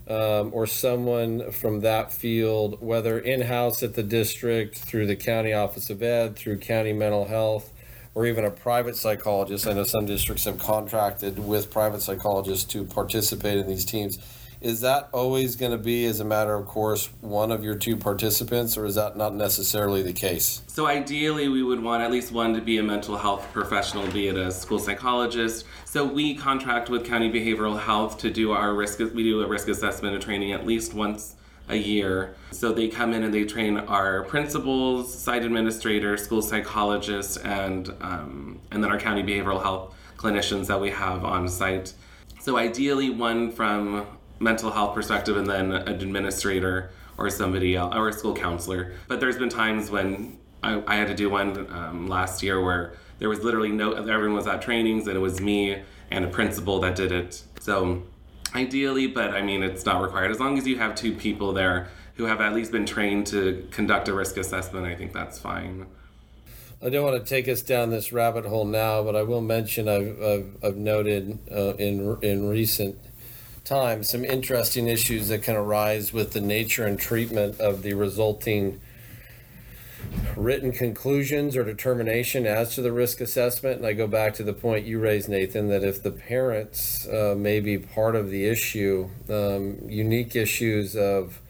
um, 0.06 0.50
or 0.52 0.66
someone 0.66 1.50
from 1.50 1.80
that 1.80 2.12
field, 2.12 2.80
whether 2.80 3.18
in 3.18 3.40
house 3.40 3.82
at 3.82 3.94
the 3.94 4.02
district, 4.02 4.78
through 4.78 5.06
the 5.06 5.16
county 5.16 5.52
office 5.52 5.90
of 5.90 6.02
ed, 6.02 6.36
through 6.36 6.58
county 6.58 6.92
mental 6.92 7.24
health, 7.24 7.72
or 8.14 8.26
even 8.26 8.44
a 8.44 8.50
private 8.50 8.96
psychologist. 8.96 9.66
I 9.66 9.72
know 9.72 9.84
some 9.84 10.06
districts 10.06 10.44
have 10.44 10.58
contracted 10.58 11.38
with 11.38 11.70
private 11.70 12.00
psychologists 12.00 12.64
to 12.72 12.84
participate 12.84 13.58
in 13.58 13.66
these 13.66 13.84
teams 13.84 14.18
is 14.64 14.80
that 14.80 15.10
always 15.12 15.56
going 15.56 15.72
to 15.72 15.78
be, 15.78 16.06
as 16.06 16.20
a 16.20 16.24
matter 16.24 16.54
of 16.54 16.64
course, 16.64 17.10
one 17.20 17.52
of 17.52 17.62
your 17.62 17.74
two 17.74 17.98
participants, 17.98 18.78
or 18.78 18.86
is 18.86 18.94
that 18.94 19.14
not 19.14 19.34
necessarily 19.34 20.02
the 20.02 20.12
case? 20.12 20.62
So, 20.68 20.86
ideally, 20.86 21.48
we 21.48 21.62
would 21.62 21.82
want 21.82 22.02
at 22.02 22.10
least 22.10 22.32
one 22.32 22.54
to 22.54 22.62
be 22.62 22.78
a 22.78 22.82
mental 22.82 23.18
health 23.18 23.46
professional, 23.52 24.10
be 24.10 24.28
it 24.28 24.38
a 24.38 24.50
school 24.50 24.78
psychologist. 24.78 25.66
So, 25.84 26.02
we 26.02 26.34
contract 26.34 26.88
with 26.88 27.04
County 27.04 27.30
Behavioral 27.30 27.78
Health 27.78 28.16
to 28.18 28.30
do 28.30 28.52
our 28.52 28.72
risk, 28.72 29.00
we 29.00 29.22
do 29.22 29.42
a 29.42 29.46
risk 29.46 29.68
assessment 29.68 30.14
and 30.14 30.24
training 30.24 30.52
at 30.52 30.64
least 30.64 30.94
once 30.94 31.36
a 31.68 31.76
year. 31.76 32.34
So, 32.50 32.72
they 32.72 32.88
come 32.88 33.12
in 33.12 33.24
and 33.24 33.32
they 33.32 33.44
train 33.44 33.78
our 33.78 34.24
principals, 34.24 35.12
site 35.12 35.44
administrators, 35.44 36.22
school 36.22 36.42
psychologists, 36.42 37.36
and, 37.38 37.92
um, 38.00 38.60
and 38.70 38.82
then 38.82 38.90
our 38.90 38.98
county 38.98 39.22
behavioral 39.22 39.62
health 39.62 39.94
clinicians 40.16 40.66
that 40.66 40.80
we 40.80 40.90
have 40.90 41.24
on 41.24 41.48
site. 41.48 41.92
So, 42.40 42.56
ideally, 42.56 43.10
one 43.10 43.50
from 43.50 44.06
mental 44.40 44.70
health 44.70 44.94
perspective 44.94 45.36
and 45.36 45.46
then 45.46 45.72
an 45.72 45.88
administrator 45.88 46.90
or 47.16 47.30
somebody 47.30 47.76
else 47.76 47.94
or 47.94 48.08
a 48.08 48.12
school 48.12 48.34
counselor. 48.34 48.92
But 49.08 49.20
there's 49.20 49.38
been 49.38 49.48
times 49.48 49.90
when 49.90 50.38
I, 50.62 50.82
I 50.86 50.96
had 50.96 51.08
to 51.08 51.14
do 51.14 51.30
one 51.30 51.66
um, 51.72 52.08
last 52.08 52.42
year 52.42 52.62
where 52.62 52.94
there 53.18 53.28
was 53.28 53.40
literally 53.40 53.70
no 53.70 53.92
everyone 53.92 54.34
was 54.34 54.46
at 54.46 54.62
trainings 54.62 55.06
and 55.06 55.16
it 55.16 55.20
was 55.20 55.40
me 55.40 55.82
and 56.10 56.24
a 56.24 56.28
principal 56.28 56.80
that 56.80 56.96
did 56.96 57.12
it. 57.12 57.42
So 57.60 58.02
ideally, 58.54 59.06
but 59.06 59.30
I 59.30 59.42
mean 59.42 59.62
it's 59.62 59.84
not 59.84 60.02
required 60.02 60.30
as 60.30 60.40
long 60.40 60.58
as 60.58 60.66
you 60.66 60.78
have 60.78 60.94
two 60.94 61.12
people 61.12 61.52
there 61.52 61.88
who 62.16 62.24
have 62.24 62.40
at 62.40 62.54
least 62.54 62.70
been 62.70 62.86
trained 62.86 63.26
to 63.26 63.66
conduct 63.70 64.08
a 64.08 64.14
risk 64.14 64.36
assessment. 64.36 64.86
I 64.86 64.94
think 64.94 65.12
that's 65.12 65.38
fine. 65.38 65.86
I 66.82 66.90
don't 66.90 67.04
want 67.04 67.22
to 67.22 67.28
take 67.28 67.48
us 67.48 67.62
down 67.62 67.90
this 67.90 68.12
rabbit 68.12 68.44
hole 68.44 68.66
now, 68.66 69.02
but 69.02 69.16
I 69.16 69.22
will 69.22 69.40
mention 69.40 69.88
I've, 69.88 70.22
I've, 70.22 70.56
I've 70.62 70.76
noted 70.76 71.38
uh, 71.50 71.74
in 71.74 72.18
in 72.22 72.48
recent 72.48 72.98
times 73.64 74.10
some 74.10 74.24
interesting 74.24 74.88
issues 74.88 75.28
that 75.28 75.42
can 75.42 75.56
arise 75.56 76.12
with 76.12 76.32
the 76.32 76.40
nature 76.40 76.84
and 76.84 76.98
treatment 76.98 77.58
of 77.58 77.82
the 77.82 77.94
resulting 77.94 78.80
written 80.36 80.72
conclusions 80.72 81.56
or 81.56 81.64
determination 81.64 82.46
as 82.46 82.74
to 82.74 82.82
the 82.82 82.92
risk 82.92 83.20
assessment. 83.20 83.78
And 83.78 83.86
I 83.86 83.92
go 83.92 84.06
back 84.06 84.34
to 84.34 84.42
the 84.42 84.52
point 84.52 84.86
you 84.86 84.98
raised, 84.98 85.28
Nathan, 85.28 85.68
that 85.68 85.84
if 85.84 86.02
the 86.02 86.10
parents 86.10 87.06
uh, 87.06 87.34
may 87.36 87.60
be 87.60 87.78
part 87.78 88.16
of 88.16 88.30
the 88.30 88.46
issue, 88.46 89.10
um, 89.28 89.78
unique 89.88 90.34
issues 90.34 90.96
of 90.96 91.40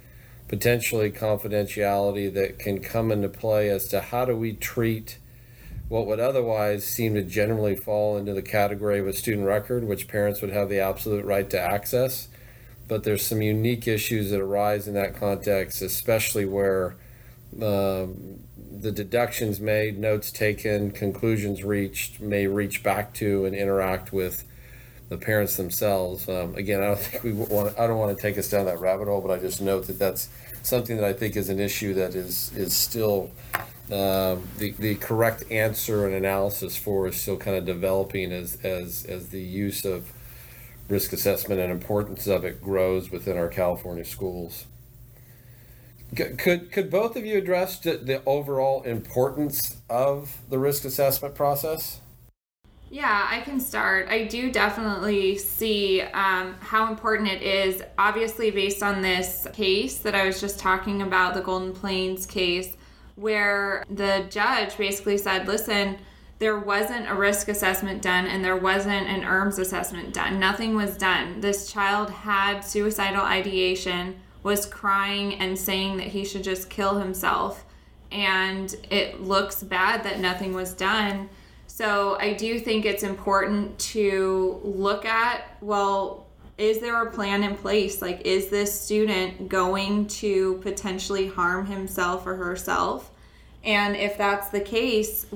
potentially 0.49 1.11
confidentiality 1.11 2.33
that 2.33 2.59
can 2.59 2.81
come 2.81 3.11
into 3.11 3.29
play 3.29 3.69
as 3.69 3.87
to 3.89 4.01
how 4.01 4.25
do 4.25 4.37
we 4.37 4.53
treat 4.53 5.19
what 5.89 6.07
would 6.07 6.21
otherwise 6.21 6.85
seem 6.85 7.15
to 7.15 7.23
generally 7.23 7.77
fall 7.77 8.17
into 8.17 8.33
the 8.33 8.43
category 8.43 8.99
of 8.99 9.07
a 9.07 9.13
student 9.13 9.47
record, 9.47 9.85
which 9.85 10.09
parents 10.09 10.41
would 10.41 10.51
have 10.51 10.69
the 10.69 10.81
absolute 10.81 11.25
right 11.25 11.49
to 11.51 11.61
access. 11.61 12.29
But 12.89 13.05
there's 13.05 13.25
some 13.25 13.43
unique 13.43 13.87
issues 13.87 14.31
that 14.31 14.41
arise 14.41 14.89
in 14.89 14.95
that 14.95 15.15
context, 15.15 15.83
especially 15.83 16.45
where 16.45 16.97
um, 17.63 18.41
the 18.57 18.93
deductions 18.93 19.61
made, 19.61 19.99
notes 19.99 20.31
taken, 20.31 20.91
conclusions 20.91 21.63
reached 21.63 22.21
may 22.21 22.47
reach 22.47 22.83
back 22.83 23.15
to 23.15 23.45
and 23.45 23.55
interact 23.55 24.13
with 24.13 24.45
the 25.09 25.19
parents 25.19 25.57
themselves. 25.57 26.29
Um, 26.29 26.55
again, 26.55 26.83
I 26.83 26.87
don't 26.87 26.99
think 26.99 27.25
we 27.25 27.33
want. 27.33 27.79
I 27.79 27.87
don't 27.87 27.99
want 27.99 28.17
to 28.17 28.21
take 28.21 28.39
us 28.39 28.49
down 28.49 28.67
that 28.67 28.81
rabbit 28.81 29.07
hole, 29.07 29.21
but 29.21 29.31
I 29.31 29.39
just 29.39 29.61
note 29.61 29.87
that 29.87 29.99
that's 29.99 30.29
something 30.63 30.97
that 30.97 31.05
I 31.05 31.13
think 31.13 31.37
is 31.37 31.49
an 31.49 31.61
issue 31.61 31.95
that 31.95 32.15
is 32.15 32.53
is 32.57 32.75
still 32.75 33.31
uh, 33.91 34.37
the, 34.57 34.71
the 34.79 34.95
correct 34.95 35.45
answer 35.51 36.07
and 36.07 36.15
analysis 36.15 36.75
for 36.75 37.07
is 37.07 37.21
still 37.21 37.37
kind 37.37 37.57
of 37.57 37.67
developing 37.67 38.33
as, 38.33 38.57
as, 38.65 39.05
as 39.05 39.29
the 39.29 39.43
use 39.43 39.85
of 39.85 40.11
risk 40.89 41.13
assessment 41.13 41.61
and 41.61 41.71
importance 41.71 42.27
of 42.27 42.45
it 42.47 42.63
grows 42.63 43.11
within 43.11 43.37
our 43.37 43.49
California 43.49 44.05
schools. 44.05 44.65
Could, 46.15 46.71
could 46.71 46.91
both 46.91 47.17
of 47.17 47.27
you 47.27 47.39
address 47.39 47.79
the, 47.81 47.97
the 47.97 48.23
overall 48.25 48.83
importance 48.83 49.81
of 49.91 50.39
the 50.49 50.59
risk 50.59 50.85
assessment 50.85 51.35
process? 51.35 52.01
Yeah, 52.91 53.27
I 53.29 53.41
can 53.41 53.59
start. 53.59 54.09
I 54.09 54.25
do 54.25 54.53
definitely 54.53 55.37
see 55.39 56.03
um, 56.03 56.55
how 56.61 56.89
important 56.89 57.29
it 57.29 57.43
is, 57.43 57.83
obviously, 57.99 58.53
based 58.53 58.83
on 58.83 59.03
this 59.03 59.49
case 59.53 59.99
that 59.99 60.15
I 60.15 60.27
was 60.27 60.41
just 60.41 60.61
talking 60.61 61.03
about, 61.03 61.35
the 61.35 61.41
Golden 61.41 61.73
Plains 61.73 62.25
case 62.25 62.77
where 63.17 63.85
the 63.91 64.27
judge 64.31 64.77
basically 64.77 65.19
said, 65.19 65.47
listen, 65.47 65.99
there 66.39 66.59
wasn't 66.59 67.09
a 67.09 67.15
risk 67.15 67.49
assessment 67.49 68.03
done 68.03 68.27
and 68.27 68.45
there 68.45 68.57
wasn't 68.57 69.09
an 69.09 69.23
ERMHS 69.23 69.59
assessment 69.59 70.13
done. 70.13 70.41
Nothing 70.41 70.75
was 70.75 70.97
done. 70.97 71.41
This 71.41 71.73
child 71.73 72.11
had 72.11 72.61
suicidal 72.61 73.23
ideation, 73.23 74.17
was 74.45 74.67
crying 74.67 75.35
and 75.41 75.59
saying 75.59 75.97
that 75.97 76.07
he 76.07 76.25
should 76.25 76.45
just 76.45 76.71
kill 76.71 77.01
himself. 77.01 77.65
And 78.13 78.73
it 78.91 79.21
looks 79.21 79.65
bad 79.65 80.05
that 80.05 80.21
nothing 80.21 80.53
was 80.53 80.73
done. 80.73 81.29
So 81.67 82.17
I 82.21 82.35
do 82.35 82.61
think 82.61 82.85
it's 82.85 83.03
important 83.03 83.77
to 83.81 84.61
look 84.63 85.05
at 85.05 85.57
well, 85.61 86.29
is 86.57 86.79
there 86.79 87.03
a 87.03 87.11
plan 87.11 87.43
in 87.43 87.57
place? 87.57 88.01
Like, 88.01 88.21
is 88.25 88.49
this 88.49 88.81
student 88.81 89.49
going 89.49 90.07
to 90.07 90.61
potentially 90.63 91.27
harm 91.27 91.67
himself 91.67 92.27
or 92.29 92.37
herself? 92.37 93.11
And 93.65 93.97
if 93.97 94.17
that's 94.17 94.51
the 94.51 94.61
case, 94.61 95.27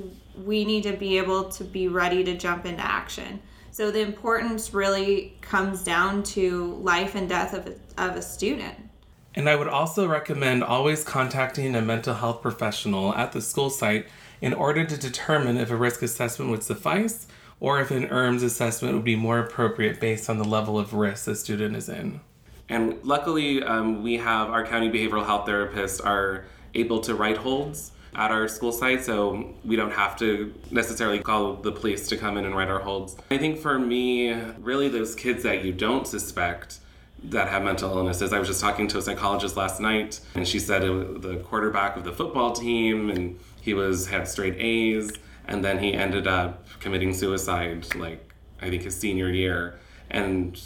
we 0.44 0.64
need 0.64 0.84
to 0.84 0.92
be 0.92 1.18
able 1.18 1.48
to 1.50 1.64
be 1.64 1.88
ready 1.88 2.22
to 2.22 2.36
jump 2.36 2.66
into 2.66 2.84
action. 2.84 3.40
So 3.72 3.90
the 3.90 4.00
importance 4.00 4.72
really 4.74 5.36
comes 5.40 5.82
down 5.82 6.22
to 6.24 6.74
life 6.82 7.14
and 7.14 7.28
death 7.28 7.54
of 7.54 7.66
a, 7.66 8.02
of 8.02 8.16
a 8.16 8.22
student. 8.22 8.87
And 9.34 9.48
I 9.48 9.56
would 9.56 9.68
also 9.68 10.08
recommend 10.08 10.64
always 10.64 11.04
contacting 11.04 11.74
a 11.74 11.82
mental 11.82 12.14
health 12.14 12.42
professional 12.42 13.14
at 13.14 13.32
the 13.32 13.40
school 13.40 13.70
site 13.70 14.06
in 14.40 14.54
order 14.54 14.84
to 14.84 14.96
determine 14.96 15.56
if 15.56 15.70
a 15.70 15.76
risk 15.76 16.02
assessment 16.02 16.50
would 16.50 16.62
suffice 16.62 17.26
or 17.60 17.80
if 17.80 17.90
an 17.90 18.08
ERMHS 18.08 18.44
assessment 18.44 18.94
would 18.94 19.04
be 19.04 19.16
more 19.16 19.40
appropriate 19.40 20.00
based 20.00 20.30
on 20.30 20.38
the 20.38 20.44
level 20.44 20.78
of 20.78 20.94
risk 20.94 21.24
the 21.24 21.34
student 21.34 21.76
is 21.76 21.88
in. 21.88 22.20
And 22.68 22.98
luckily, 23.02 23.62
um, 23.62 24.02
we 24.02 24.18
have 24.18 24.50
our 24.50 24.64
county 24.64 24.90
behavioral 24.90 25.24
health 25.24 25.46
therapists 25.46 26.04
are 26.04 26.44
able 26.74 27.00
to 27.00 27.14
write 27.14 27.38
holds 27.38 27.92
at 28.14 28.30
our 28.30 28.48
school 28.48 28.72
site, 28.72 29.04
so 29.04 29.54
we 29.64 29.76
don't 29.76 29.92
have 29.92 30.16
to 30.18 30.52
necessarily 30.70 31.18
call 31.18 31.54
the 31.54 31.72
police 31.72 32.08
to 32.08 32.16
come 32.16 32.36
in 32.36 32.44
and 32.44 32.54
write 32.54 32.68
our 32.68 32.80
holds. 32.80 33.16
I 33.30 33.38
think 33.38 33.58
for 33.58 33.78
me, 33.78 34.32
really, 34.60 34.88
those 34.88 35.14
kids 35.14 35.42
that 35.44 35.64
you 35.64 35.72
don't 35.72 36.06
suspect 36.06 36.78
that 37.24 37.48
have 37.48 37.62
mental 37.62 37.96
illnesses. 37.96 38.32
I 38.32 38.38
was 38.38 38.48
just 38.48 38.60
talking 38.60 38.86
to 38.88 38.98
a 38.98 39.02
psychologist 39.02 39.56
last 39.56 39.80
night, 39.80 40.20
and 40.34 40.46
she 40.46 40.58
said 40.58 40.84
it, 40.84 41.22
the 41.22 41.36
quarterback 41.38 41.96
of 41.96 42.04
the 42.04 42.12
football 42.12 42.52
team, 42.52 43.10
and 43.10 43.38
he 43.60 43.74
was 43.74 44.06
had 44.06 44.28
straight 44.28 44.56
A's, 44.56 45.12
and 45.46 45.64
then 45.64 45.78
he 45.78 45.94
ended 45.94 46.26
up 46.26 46.66
committing 46.80 47.12
suicide, 47.12 47.94
like 47.96 48.32
I 48.60 48.70
think 48.70 48.82
his 48.82 48.96
senior 48.96 49.30
year, 49.30 49.78
and 50.10 50.60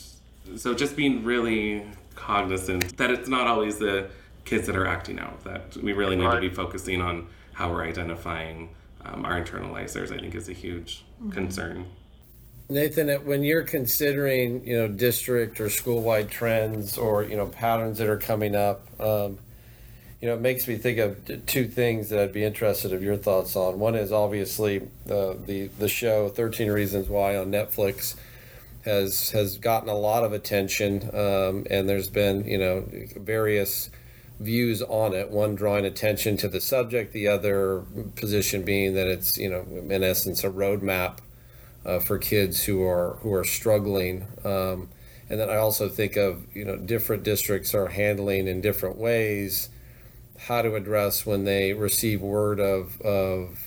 so 0.56 0.74
just 0.74 0.96
being 0.96 1.24
really 1.24 1.86
cognizant 2.14 2.96
that 2.98 3.10
it's 3.10 3.28
not 3.28 3.46
always 3.46 3.78
the 3.78 4.10
kids 4.44 4.66
that 4.66 4.76
are 4.76 4.86
acting 4.86 5.18
out. 5.18 5.44
That 5.44 5.76
we 5.76 5.92
really 5.92 6.16
need 6.16 6.26
right. 6.26 6.34
to 6.34 6.40
be 6.40 6.50
focusing 6.50 7.00
on 7.00 7.28
how 7.54 7.70
we're 7.70 7.84
identifying 7.84 8.70
um, 9.04 9.24
our 9.24 9.40
internalizers. 9.40 10.12
I 10.12 10.18
think 10.18 10.34
is 10.34 10.48
a 10.48 10.52
huge 10.52 11.04
mm-hmm. 11.20 11.30
concern. 11.30 11.86
Nathan, 12.72 13.08
when 13.24 13.42
you're 13.42 13.62
considering, 13.62 14.66
you 14.66 14.76
know, 14.76 14.88
district 14.88 15.60
or 15.60 15.70
school-wide 15.70 16.30
trends 16.30 16.98
or 16.98 17.22
you 17.22 17.36
know 17.36 17.46
patterns 17.46 17.98
that 17.98 18.08
are 18.08 18.18
coming 18.18 18.54
up, 18.54 18.86
um, 19.00 19.38
you 20.20 20.28
know, 20.28 20.34
it 20.34 20.40
makes 20.40 20.68
me 20.68 20.76
think 20.76 20.98
of 20.98 21.46
two 21.46 21.66
things 21.66 22.08
that 22.08 22.18
I'd 22.18 22.32
be 22.32 22.44
interested 22.44 22.92
of 22.92 23.02
your 23.02 23.16
thoughts 23.16 23.56
on. 23.56 23.78
One 23.78 23.94
is 23.94 24.12
obviously 24.12 24.88
the 25.06 25.38
the 25.46 25.66
the 25.78 25.88
show 25.88 26.28
Thirteen 26.28 26.70
Reasons 26.70 27.08
Why 27.08 27.36
on 27.36 27.50
Netflix 27.50 28.16
has 28.84 29.30
has 29.30 29.58
gotten 29.58 29.88
a 29.88 29.94
lot 29.94 30.24
of 30.24 30.32
attention, 30.32 31.10
um, 31.14 31.66
and 31.70 31.88
there's 31.88 32.08
been 32.08 32.44
you 32.44 32.58
know 32.58 32.84
various 33.16 33.90
views 34.40 34.82
on 34.82 35.12
it. 35.12 35.30
One 35.30 35.54
drawing 35.54 35.84
attention 35.84 36.36
to 36.38 36.48
the 36.48 36.60
subject, 36.60 37.12
the 37.12 37.28
other 37.28 37.84
position 38.16 38.62
being 38.62 38.94
that 38.94 39.06
it's 39.06 39.36
you 39.36 39.50
know 39.50 39.66
in 39.90 40.02
essence 40.02 40.44
a 40.44 40.50
roadmap 40.50 41.18
uh, 41.84 41.98
for 41.98 42.18
kids 42.18 42.64
who 42.64 42.82
are 42.84 43.18
who 43.22 43.32
are 43.34 43.44
struggling. 43.44 44.26
Um, 44.44 44.88
and 45.28 45.40
then 45.40 45.48
I 45.48 45.56
also 45.56 45.88
think 45.88 46.16
of 46.16 46.44
you 46.54 46.64
know 46.64 46.76
different 46.76 47.22
districts 47.22 47.74
are 47.74 47.88
handling 47.88 48.46
in 48.46 48.60
different 48.60 48.96
ways 48.96 49.68
how 50.46 50.62
to 50.62 50.74
address 50.74 51.24
when 51.24 51.44
they 51.44 51.72
receive 51.72 52.20
word 52.20 52.60
of 52.60 53.00
of 53.02 53.58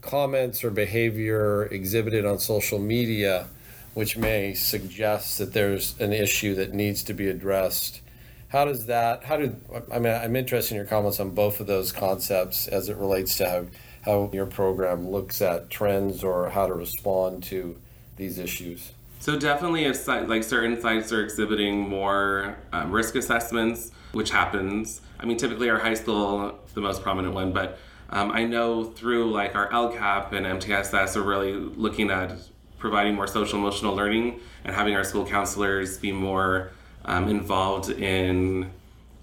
comments 0.00 0.62
or 0.62 0.70
behavior 0.70 1.64
exhibited 1.66 2.26
on 2.26 2.38
social 2.38 2.78
media, 2.78 3.48
which 3.94 4.16
may 4.16 4.52
suggest 4.54 5.38
that 5.38 5.52
there's 5.54 5.98
an 5.98 6.12
issue 6.12 6.54
that 6.54 6.74
needs 6.74 7.02
to 7.04 7.14
be 7.14 7.28
addressed. 7.28 8.00
How 8.48 8.64
does 8.66 8.86
that? 8.86 9.24
How 9.24 9.36
do 9.36 9.56
I 9.92 9.98
mean? 9.98 10.12
I'm 10.12 10.36
interested 10.36 10.74
in 10.74 10.76
your 10.76 10.86
comments 10.86 11.18
on 11.18 11.30
both 11.30 11.58
of 11.58 11.66
those 11.66 11.90
concepts 11.90 12.68
as 12.68 12.88
it 12.88 12.96
relates 12.96 13.36
to 13.38 13.48
how 13.48 13.66
how 14.04 14.30
your 14.32 14.46
program 14.46 15.10
looks 15.10 15.40
at 15.40 15.70
trends 15.70 16.22
or 16.22 16.50
how 16.50 16.66
to 16.66 16.74
respond 16.74 17.42
to 17.44 17.76
these 18.16 18.38
issues? 18.38 18.92
So 19.20 19.38
definitely, 19.38 19.84
if 19.84 20.06
like 20.06 20.44
certain 20.44 20.80
sites 20.80 21.12
are 21.12 21.22
exhibiting 21.22 21.88
more 21.88 22.58
um, 22.72 22.92
risk 22.92 23.14
assessments, 23.14 23.90
which 24.12 24.30
happens. 24.30 25.00
I 25.18 25.24
mean, 25.24 25.38
typically 25.38 25.70
our 25.70 25.78
high 25.78 25.94
school, 25.94 26.58
the 26.74 26.80
most 26.80 27.02
prominent 27.02 27.34
one, 27.34 27.52
but 27.52 27.78
um, 28.10 28.30
I 28.30 28.44
know 28.44 28.84
through 28.84 29.30
like 29.30 29.54
our 29.54 29.70
LCAP 29.70 30.32
and 30.32 30.46
MTSS 30.60 31.16
are 31.16 31.22
really 31.22 31.52
looking 31.52 32.10
at 32.10 32.36
providing 32.78 33.14
more 33.14 33.26
social 33.26 33.58
emotional 33.58 33.94
learning 33.94 34.40
and 34.64 34.74
having 34.74 34.94
our 34.94 35.04
school 35.04 35.24
counselors 35.24 35.96
be 35.96 36.12
more 36.12 36.72
um, 37.06 37.28
involved 37.28 37.90
in 37.90 38.70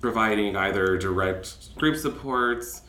providing 0.02 0.56
either 0.56 0.98
direct 0.98 1.76
group 1.76 1.96
supports 1.96 2.82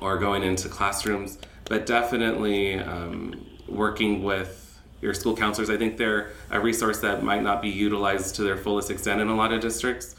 or 0.00 0.18
going 0.18 0.42
into 0.42 0.68
classrooms, 0.68 1.38
but 1.66 1.86
definitely 1.86 2.78
um, 2.78 3.46
working 3.68 4.22
with 4.22 4.80
your 5.00 5.14
school 5.14 5.36
counselors. 5.36 5.70
I 5.70 5.76
think 5.76 5.96
they're 5.96 6.32
a 6.50 6.58
resource 6.58 7.00
that 7.00 7.22
might 7.22 7.42
not 7.42 7.62
be 7.62 7.68
utilized 7.68 8.34
to 8.36 8.42
their 8.42 8.56
fullest 8.56 8.90
extent 8.90 9.20
in 9.20 9.28
a 9.28 9.36
lot 9.36 9.52
of 9.52 9.60
districts. 9.60 10.16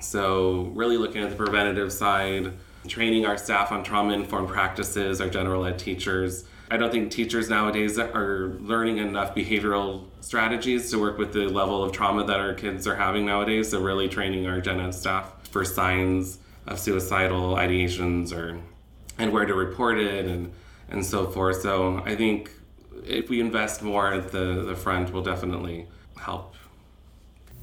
So, 0.00 0.70
really 0.74 0.96
looking 0.96 1.22
at 1.22 1.30
the 1.30 1.36
preventative 1.36 1.92
side, 1.92 2.52
training 2.86 3.26
our 3.26 3.36
staff 3.36 3.72
on 3.72 3.82
trauma 3.82 4.12
informed 4.12 4.48
practices, 4.48 5.20
our 5.20 5.28
general 5.28 5.64
ed 5.64 5.78
teachers. 5.78 6.44
I 6.70 6.76
don't 6.76 6.92
think 6.92 7.10
teachers 7.10 7.48
nowadays 7.48 7.98
are 7.98 8.56
learning 8.60 8.98
enough 8.98 9.34
behavioral 9.34 10.04
strategies 10.20 10.90
to 10.90 11.00
work 11.00 11.16
with 11.16 11.32
the 11.32 11.46
level 11.46 11.82
of 11.82 11.92
trauma 11.92 12.24
that 12.24 12.38
our 12.38 12.52
kids 12.52 12.86
are 12.86 12.94
having 12.94 13.24
nowadays. 13.26 13.70
So, 13.70 13.80
really 13.80 14.08
training 14.08 14.46
our 14.46 14.60
gen 14.60 14.78
ed 14.78 14.92
staff 14.92 15.48
for 15.48 15.64
signs 15.64 16.38
of 16.66 16.78
suicidal 16.78 17.54
ideations 17.54 18.32
or 18.32 18.60
and 19.18 19.32
where 19.32 19.44
to 19.44 19.54
report 19.54 19.98
it 19.98 20.26
and 20.26 20.52
and 20.90 21.04
so 21.04 21.26
forth. 21.26 21.60
So 21.60 22.02
I 22.04 22.16
think 22.16 22.50
if 23.04 23.28
we 23.28 23.40
invest 23.40 23.82
more 23.82 24.12
at 24.12 24.32
the 24.32 24.64
the 24.66 24.74
front, 24.74 25.12
will 25.12 25.22
definitely 25.22 25.86
help. 26.18 26.54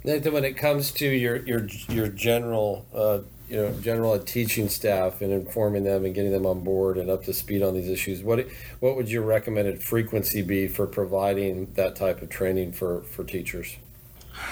Nathan, 0.04 0.32
when 0.32 0.44
it 0.44 0.56
comes 0.56 0.90
to 0.92 1.06
your 1.06 1.36
your 1.46 1.66
your 1.88 2.08
general 2.08 2.86
uh, 2.94 3.20
you 3.48 3.56
know 3.56 3.72
general 3.80 4.18
teaching 4.18 4.68
staff 4.68 5.20
and 5.20 5.32
informing 5.32 5.84
them 5.84 6.04
and 6.04 6.14
getting 6.14 6.32
them 6.32 6.46
on 6.46 6.60
board 6.60 6.96
and 6.96 7.10
up 7.10 7.24
to 7.24 7.32
speed 7.32 7.62
on 7.62 7.74
these 7.74 7.88
issues, 7.88 8.22
what 8.22 8.46
what 8.80 8.96
would 8.96 9.10
your 9.10 9.22
recommended 9.22 9.82
frequency 9.82 10.42
be 10.42 10.68
for 10.68 10.86
providing 10.86 11.72
that 11.74 11.96
type 11.96 12.22
of 12.22 12.28
training 12.28 12.72
for 12.72 13.02
for 13.02 13.24
teachers? 13.24 13.76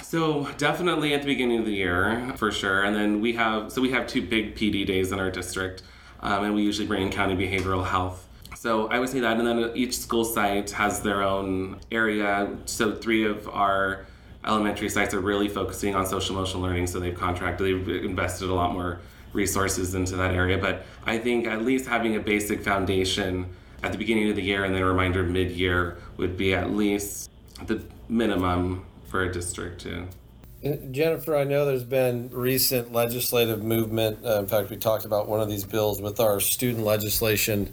So 0.03 0.49
definitely 0.57 1.13
at 1.13 1.21
the 1.21 1.27
beginning 1.27 1.59
of 1.59 1.67
the 1.67 1.75
year 1.75 2.33
for 2.37 2.51
sure, 2.51 2.83
and 2.85 2.97
then 2.97 3.21
we 3.21 3.35
have 3.35 3.71
so 3.71 3.81
we 3.81 3.91
have 3.91 4.07
two 4.07 4.23
big 4.23 4.57
PD 4.57 4.87
days 4.87 5.13
in 5.13 5.21
our 5.21 5.31
district 5.31 5.83
um, 6.25 6.45
and 6.45 6.55
we 6.55 6.63
usually 6.63 6.89
bring 6.89 7.03
in 7.03 7.11
county 7.11 7.37
behavioral 7.37 7.87
health. 7.87 8.27
So 8.57 8.89
I 8.89 8.99
would 8.99 9.11
say 9.11 9.21
that, 9.21 9.37
and 9.37 9.47
then 9.47 9.71
each 9.75 9.99
school 9.99 10.25
site 10.25 10.71
has 10.71 11.01
their 11.03 11.23
own 11.23 11.81
area. 11.93 12.51
So 12.65 12.95
three 12.95 13.25
of 13.25 13.47
our 13.49 14.07
elementary 14.45 14.89
sites 14.89 15.13
are 15.15 15.21
really 15.21 15.49
focusing 15.49 15.95
on 15.95 16.07
social 16.07 16.35
emotional 16.35 16.63
learning, 16.63 16.87
so 16.87 16.99
they've 16.99 17.15
contracted, 17.15 17.67
they've 17.67 18.05
invested 18.05 18.49
a 18.49 18.55
lot 18.55 18.73
more 18.73 19.01
resources 19.35 19.95
into 19.95 20.17
that 20.17 20.33
area. 20.33 20.57
But 20.57 20.87
I 21.05 21.19
think 21.19 21.47
at 21.47 21.63
least 21.63 21.87
having 21.87 22.17
a 22.17 22.21
basic 22.21 22.63
foundation 22.63 23.51
at 23.83 23.93
the 23.93 23.99
beginning 23.99 24.31
of 24.31 24.37
the 24.37 24.43
year 24.43 24.65
and 24.65 24.75
then 24.75 24.81
a 24.81 24.87
reminder 24.87 25.23
mid 25.23 25.51
year 25.51 25.99
would 26.17 26.39
be 26.39 26.55
at 26.55 26.71
least 26.71 27.31
the 27.67 27.83
minimum 28.09 28.87
for 29.09 29.25
a 29.25 29.33
district 29.33 29.83
to 29.83 30.07
Jennifer, 30.91 31.37
I 31.37 31.45
know 31.45 31.67
there's 31.67 31.85
been 31.85 32.31
recent 32.31 32.91
legislative 32.91 33.63
movement. 33.63 34.25
Uh, 34.25 34.39
in 34.39 34.47
fact, 34.47 34.71
we 34.71 34.77
talked 34.77 35.05
about 35.05 35.29
one 35.29 35.41
of 35.41 35.49
these 35.49 35.65
bills 35.65 36.01
with 36.01 36.21
our 36.21 36.41
student 36.41 36.85
legislation 36.85 37.73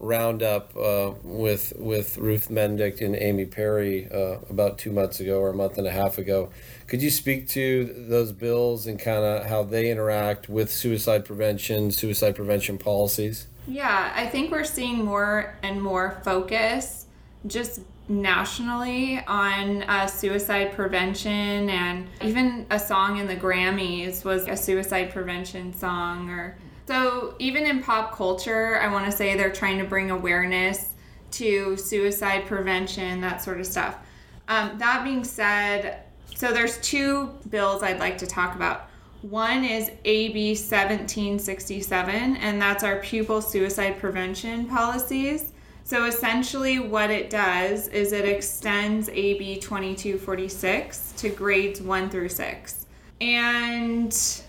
roundup 0.00 0.74
uh, 0.76 1.12
with 1.22 1.74
with 1.76 2.16
Ruth 2.16 2.48
Mendick 2.48 3.02
and 3.02 3.14
Amy 3.14 3.44
Perry 3.44 4.10
uh, 4.10 4.38
about 4.48 4.78
two 4.78 4.90
months 4.90 5.20
ago 5.20 5.40
or 5.40 5.50
a 5.50 5.54
month 5.54 5.76
and 5.76 5.86
a 5.86 5.90
half 5.90 6.16
ago. 6.16 6.48
Could 6.86 7.02
you 7.02 7.10
speak 7.10 7.48
to 7.50 7.84
those 8.08 8.32
bills 8.32 8.86
and 8.86 8.98
kind 8.98 9.24
of 9.24 9.46
how 9.46 9.62
they 9.62 9.90
interact 9.90 10.48
with 10.48 10.70
suicide 10.70 11.26
prevention, 11.26 11.90
suicide 11.90 12.34
prevention 12.34 12.78
policies? 12.78 13.46
Yeah, 13.68 14.12
I 14.16 14.26
think 14.26 14.50
we're 14.50 14.64
seeing 14.64 15.04
more 15.04 15.54
and 15.62 15.80
more 15.80 16.20
focus 16.24 17.06
just 17.46 17.80
nationally 18.12 19.18
on 19.26 19.82
uh, 19.84 20.06
suicide 20.06 20.72
prevention 20.72 21.70
and 21.70 22.06
even 22.20 22.66
a 22.70 22.78
song 22.78 23.18
in 23.18 23.26
the 23.26 23.34
grammys 23.34 24.24
was 24.24 24.46
a 24.48 24.56
suicide 24.56 25.10
prevention 25.10 25.72
song 25.72 26.28
or 26.28 26.56
so 26.86 27.34
even 27.38 27.64
in 27.64 27.82
pop 27.82 28.14
culture 28.14 28.78
i 28.80 28.88
want 28.92 29.06
to 29.06 29.12
say 29.12 29.36
they're 29.36 29.52
trying 29.52 29.78
to 29.78 29.84
bring 29.84 30.10
awareness 30.10 30.92
to 31.30 31.76
suicide 31.76 32.44
prevention 32.46 33.20
that 33.20 33.42
sort 33.42 33.58
of 33.58 33.66
stuff 33.66 33.96
um, 34.48 34.76
that 34.78 35.02
being 35.04 35.24
said 35.24 36.02
so 36.36 36.52
there's 36.52 36.78
two 36.82 37.30
bills 37.48 37.82
i'd 37.82 37.98
like 37.98 38.18
to 38.18 38.26
talk 38.26 38.54
about 38.54 38.90
one 39.22 39.64
is 39.64 39.88
AB 40.04 40.48
1767, 40.56 42.36
and 42.38 42.60
that's 42.60 42.82
our 42.82 42.96
pupil 42.96 43.40
suicide 43.40 44.00
prevention 44.00 44.66
policies. 44.66 45.51
So 45.84 46.04
essentially, 46.04 46.78
what 46.78 47.10
it 47.10 47.28
does 47.28 47.88
is 47.88 48.12
it 48.12 48.24
extends 48.24 49.08
AB 49.08 49.58
2246 49.60 51.12
to 51.18 51.28
grades 51.30 51.82
1 51.82 52.08
through 52.08 52.28
6. 52.28 52.86
And 53.20 54.42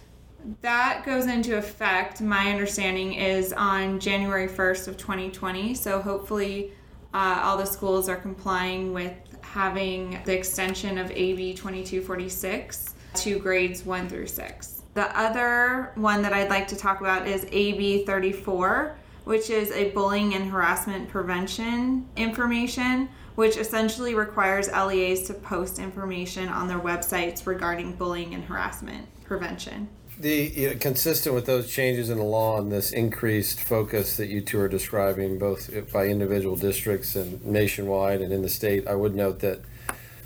that 0.62 1.04
goes 1.06 1.26
into 1.26 1.58
effect, 1.58 2.22
my 2.22 2.52
understanding 2.52 3.13
is 3.13 3.54
on 3.54 4.00
January 4.00 4.48
1st 4.48 4.88
of 4.88 4.98
2020. 4.98 5.74
So 5.74 6.02
hopefully, 6.02 6.72
uh, 7.13 7.41
all 7.43 7.58
the 7.58 7.65
schools 7.65 8.10
are 8.10 8.15
complying 8.15 8.93
with 8.93 9.13
having 9.41 10.19
the 10.26 10.36
extension 10.36 10.98
of 10.98 11.12
AB 11.12 11.54
2246 11.54 12.96
to 13.15 13.39
grades 13.39 13.86
1 13.86 14.10
through 14.10 14.28
6. 14.28 14.82
The 14.96 15.17
other 15.17 15.91
one 15.96 16.22
that 16.22 16.34
I'd 16.34 16.50
like 16.50 16.67
to 16.69 16.76
talk 16.76 17.02
about 17.02 17.28
is 17.28 17.46
AB 17.52 18.06
34 18.06 18.96
which 19.24 19.50
is 19.50 19.72
a 19.72 19.92
bullying 19.92 20.34
and 20.34 20.50
harassment 20.50 21.10
prevention 21.10 22.08
information, 22.16 23.10
which 23.36 23.58
essentially 23.58 24.14
requires 24.16 24.70
LEAs 24.72 25.24
to 25.28 25.34
post 25.34 25.80
information 25.80 26.50
on 26.50 26.68
their 26.68 26.80
websites 26.80 27.46
regarding 27.46 27.94
bullying 27.94 28.34
and 28.34 28.44
harassment 28.44 29.08
prevention. 29.24 29.88
The 30.20 30.52
you 30.56 30.70
know, 30.70 30.76
consistent 30.76 31.34
with 31.34 31.48
those 31.48 31.72
changes 31.72 32.10
in 32.10 32.20
the 32.20 32.24
law 32.24 32.60
and 32.60 32.72
this 32.72 32.92
increased 32.92 33.60
focus 33.60 34.18
that 34.18 34.28
you 34.28 34.42
two 34.42 34.60
are 34.60 34.68
describing, 34.68 35.40
both 35.40 35.72
by 35.92 36.06
individual 36.06 36.56
districts 36.56 37.16
and 37.16 37.44
nationwide 37.44 38.22
and 38.22 38.32
in 38.32 38.44
the 38.44 38.50
state, 38.50 38.88
I 38.88 38.94
would 38.94 39.16
note 39.16 39.40
that 39.40 39.62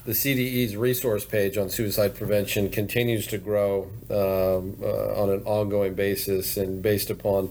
the 0.03 0.11
CDE's 0.13 0.75
resource 0.75 1.25
page 1.25 1.57
on 1.57 1.69
suicide 1.69 2.15
prevention 2.15 2.69
continues 2.69 3.27
to 3.27 3.37
grow 3.37 3.89
um, 4.09 4.77
uh, 4.81 5.21
on 5.21 5.29
an 5.29 5.41
ongoing 5.43 5.95
basis 5.95 6.55
and 6.55 6.81
based 6.81 7.09
upon 7.09 7.49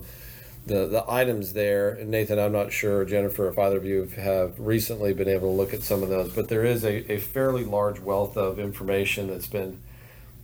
the, 0.67 0.85
the 0.87 1.05
items 1.07 1.53
there. 1.53 1.89
And 1.89 2.09
Nathan, 2.11 2.39
I'm 2.39 2.51
not 2.51 2.71
sure, 2.71 3.05
Jennifer, 3.05 3.47
if 3.47 3.57
either 3.57 3.77
of 3.77 3.85
you 3.85 4.05
have 4.17 4.59
recently 4.59 5.13
been 5.13 5.27
able 5.27 5.49
to 5.49 5.55
look 5.55 5.73
at 5.73 5.81
some 5.81 6.03
of 6.03 6.09
those, 6.09 6.33
but 6.33 6.49
there 6.49 6.65
is 6.65 6.83
a, 6.83 7.11
a 7.11 7.19
fairly 7.19 7.63
large 7.63 7.99
wealth 7.99 8.37
of 8.37 8.59
information 8.59 9.27
that's 9.27 9.47
been 9.47 9.81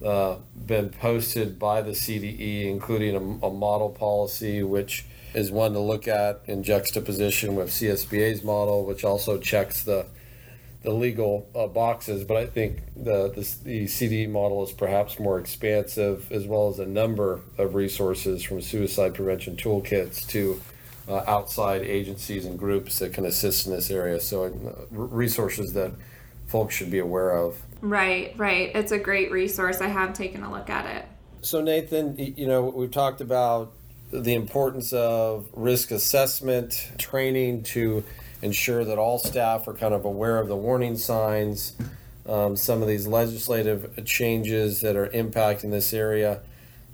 uh, 0.04 0.36
been 0.66 0.90
posted 0.90 1.58
by 1.58 1.82
the 1.82 1.92
CDE, 1.92 2.66
including 2.66 3.16
a, 3.16 3.46
a, 3.46 3.50
model 3.50 3.90
policy, 3.90 4.62
which 4.62 5.06
is 5.34 5.50
one 5.50 5.72
to 5.72 5.80
look 5.80 6.10
at 6.10 6.42
in 6.46 6.62
juxtaposition 6.62 7.56
with 7.56 7.70
CSBA's 7.70 8.44
model, 8.44 8.86
which 8.86 9.06
also 9.06 9.38
checks 9.38 9.82
the 9.84 10.06
the 10.84 10.92
legal 10.92 11.50
uh, 11.56 11.68
boxes. 11.68 12.24
But 12.24 12.38
I 12.38 12.46
think 12.46 12.82
the, 12.96 13.30
the 13.30 13.56
the 13.64 13.86
CDE 13.86 14.30
model 14.30 14.64
is 14.64 14.72
perhaps 14.72 15.20
more 15.20 15.40
expansive, 15.40 16.32
as 16.32 16.46
well 16.46 16.70
as 16.70 16.80
a 16.80 16.86
number 16.86 17.42
of 17.58 17.76
resources 17.76 18.44
from 18.44 18.62
suicide 18.62 19.16
prevention 19.16 19.56
toolkits 19.56 20.28
to 20.28 20.62
uh, 21.08 21.24
outside 21.28 21.82
agencies 21.82 22.46
and 22.46 22.58
groups 22.58 23.00
that 23.00 23.14
can 23.14 23.26
assist 23.26 23.66
in 23.66 23.74
this 23.74 23.90
area. 23.90 24.20
So 24.20 24.46
uh, 24.46 24.86
resources 24.92 25.74
that 25.74 25.92
folks 26.48 26.76
should 26.76 26.92
be 26.92 27.00
aware 27.00 27.32
of. 27.32 27.58
Right, 27.82 28.34
right. 28.38 28.72
It's 28.76 28.92
a 28.92 29.00
great 29.00 29.32
resource. 29.32 29.82
I 29.82 29.88
have 29.88 30.14
taken 30.14 30.44
a 30.44 30.52
look 30.52 30.70
at 30.70 30.86
it. 30.86 31.06
So, 31.42 31.62
Nathan, 31.62 32.16
you 32.18 32.48
know, 32.48 32.64
we've 32.64 32.92
talked 32.92 33.20
about 33.20 33.74
the 34.12 34.34
importance 34.36 34.94
of 34.94 35.50
risk 35.54 35.92
assessment, 35.92 36.92
training 36.98 37.64
to 37.64 38.04
ensure 38.44 38.84
that 38.86 38.98
all 38.98 39.18
staff 39.18 39.68
are 39.68 39.74
kind 39.74 39.94
of 39.94 40.06
aware 40.06 40.38
of 40.38 40.48
the 40.48 40.56
warning 40.56 40.98
signs, 40.98 41.74
um, 42.28 42.56
some 42.56 42.82
of 42.82 42.88
these 42.88 43.08
legislative 43.08 44.06
changes 44.06 44.82
that 44.82 44.96
are 44.96 45.08
impacting 45.08 45.72
this 45.72 45.94
area. 45.94 46.42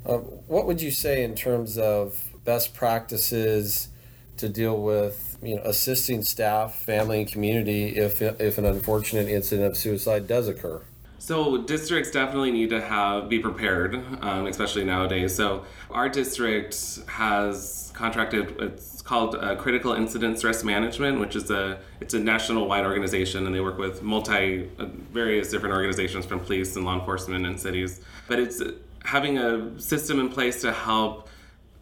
Uh, 0.05 0.17
what 0.17 0.65
would 0.65 0.81
you 0.81 0.91
say 0.91 1.23
in 1.23 1.35
terms 1.35 1.77
of 1.77 2.29
best 2.45 2.73
practices 2.73 3.89
to 4.37 4.47
deal 4.47 4.81
with 4.81 5.37
you 5.43 5.55
know, 5.55 5.61
assisting 5.63 6.21
staff, 6.21 6.75
family, 6.75 7.21
and 7.21 7.31
community 7.31 7.97
if, 7.97 8.21
if 8.21 8.57
an 8.57 8.65
unfortunate 8.65 9.27
incident 9.27 9.71
of 9.71 9.77
suicide 9.77 10.27
does 10.27 10.47
occur? 10.47 10.81
So 11.19 11.57
districts 11.57 12.11
definitely 12.11 12.51
need 12.51 12.69
to 12.69 12.81
have 12.81 13.27
be 13.27 13.39
prepared, 13.39 13.95
um, 14.21 14.47
especially 14.47 14.85
nowadays. 14.85 15.35
So 15.35 15.65
our 15.91 16.07
district 16.07 16.99
has 17.07 17.91
contracted. 17.93 18.55
It's 18.59 19.01
called 19.01 19.35
uh, 19.35 19.55
Critical 19.57 19.91
Incident 19.91 20.37
Stress 20.37 20.63
Management, 20.63 21.19
which 21.19 21.35
is 21.35 21.51
a 21.51 21.79
it's 21.99 22.13
a 22.13 22.19
national 22.19 22.67
wide 22.67 22.85
organization, 22.85 23.45
and 23.45 23.53
they 23.53 23.59
work 23.59 23.77
with 23.77 24.01
multi 24.01 24.69
uh, 24.79 24.85
various 25.11 25.51
different 25.51 25.75
organizations 25.75 26.25
from 26.25 26.39
police 26.39 26.75
and 26.77 26.85
law 26.85 26.97
enforcement 26.97 27.45
and 27.45 27.59
cities. 27.59 27.99
But 28.29 28.39
it's 28.39 28.63
having 29.03 29.37
a 29.37 29.79
system 29.79 30.19
in 30.21 30.29
place 30.29 30.61
to 30.61 30.71
help 30.71 31.27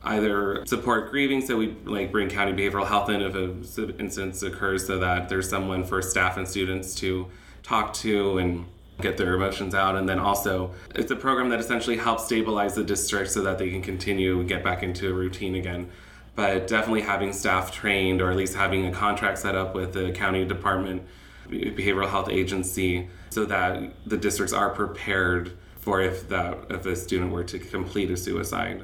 either 0.03 0.65
support 0.65 1.11
grieving, 1.11 1.41
so 1.45 1.57
we 1.57 1.75
like 1.85 2.11
bring 2.11 2.29
county 2.29 2.53
behavioral 2.53 2.87
health 2.87 3.09
in 3.09 3.21
if 3.21 3.35
an 3.35 3.95
incident 3.99 4.41
occurs, 4.41 4.87
so 4.87 4.97
that 4.97 5.29
there's 5.29 5.47
someone 5.47 5.83
for 5.83 6.01
staff 6.01 6.37
and 6.37 6.47
students 6.47 6.95
to 6.95 7.27
talk 7.61 7.93
to 7.93 8.39
and 8.39 8.65
get 9.01 9.17
their 9.17 9.33
emotions 9.33 9.75
out. 9.75 9.95
And 9.95 10.07
then 10.07 10.19
also 10.19 10.73
it's 10.95 11.11
a 11.11 11.15
program 11.15 11.49
that 11.49 11.59
essentially 11.59 11.97
helps 11.97 12.25
stabilize 12.25 12.75
the 12.75 12.83
district 12.83 13.31
so 13.31 13.41
that 13.43 13.57
they 13.57 13.69
can 13.69 13.81
continue 13.81 14.39
and 14.39 14.49
get 14.49 14.63
back 14.63 14.83
into 14.83 15.09
a 15.09 15.13
routine 15.13 15.55
again. 15.55 15.89
But 16.35 16.67
definitely 16.67 17.01
having 17.01 17.33
staff 17.33 17.71
trained 17.71 18.21
or 18.21 18.29
at 18.29 18.37
least 18.37 18.55
having 18.55 18.85
a 18.85 18.91
contract 18.91 19.39
set 19.39 19.55
up 19.55 19.73
with 19.73 19.93
the 19.93 20.11
county 20.11 20.45
department 20.45 21.03
behavioral 21.49 22.09
health 22.09 22.29
agency 22.29 23.07
so 23.29 23.45
that 23.45 23.93
the 24.05 24.17
districts 24.17 24.53
are 24.53 24.69
prepared 24.69 25.57
for 25.77 26.01
if 26.01 26.27
that 26.29 26.57
if 26.69 26.85
a 26.85 26.95
student 26.95 27.31
were 27.31 27.43
to 27.43 27.57
complete 27.59 28.11
a 28.11 28.17
suicide. 28.17 28.83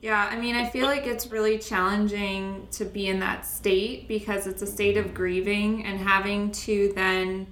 Yeah, 0.00 0.28
I 0.30 0.36
mean, 0.36 0.56
I 0.56 0.68
feel 0.68 0.86
like 0.86 1.06
it's 1.06 1.28
really 1.28 1.58
challenging 1.58 2.66
to 2.72 2.84
be 2.84 3.06
in 3.06 3.20
that 3.20 3.46
state 3.46 4.08
because 4.08 4.48
it's 4.48 4.60
a 4.60 4.66
state 4.66 4.96
of 4.96 5.14
grieving 5.14 5.84
and 5.84 6.00
having 6.00 6.50
to 6.52 6.92
then 6.96 7.46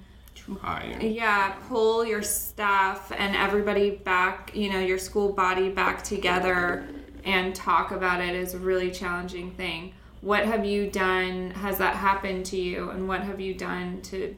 Yeah, 1.01 1.55
pull 1.67 2.05
your 2.05 2.21
staff 2.21 3.11
and 3.17 3.35
everybody 3.35 3.91
back, 3.91 4.51
you 4.55 4.71
know, 4.71 4.79
your 4.79 4.97
school 4.97 5.31
body 5.31 5.69
back 5.69 6.03
together 6.03 6.87
and 7.23 7.53
talk 7.53 7.91
about 7.91 8.21
it 8.21 8.35
is 8.35 8.53
a 8.53 8.59
really 8.59 8.91
challenging 8.91 9.51
thing. 9.51 9.93
What 10.21 10.45
have 10.45 10.65
you 10.65 10.89
done? 10.89 11.51
Has 11.51 11.77
that 11.79 11.95
happened 11.95 12.45
to 12.47 12.57
you? 12.57 12.89
And 12.91 13.07
what 13.07 13.21
have 13.21 13.39
you 13.39 13.53
done 13.53 14.01
to 14.03 14.35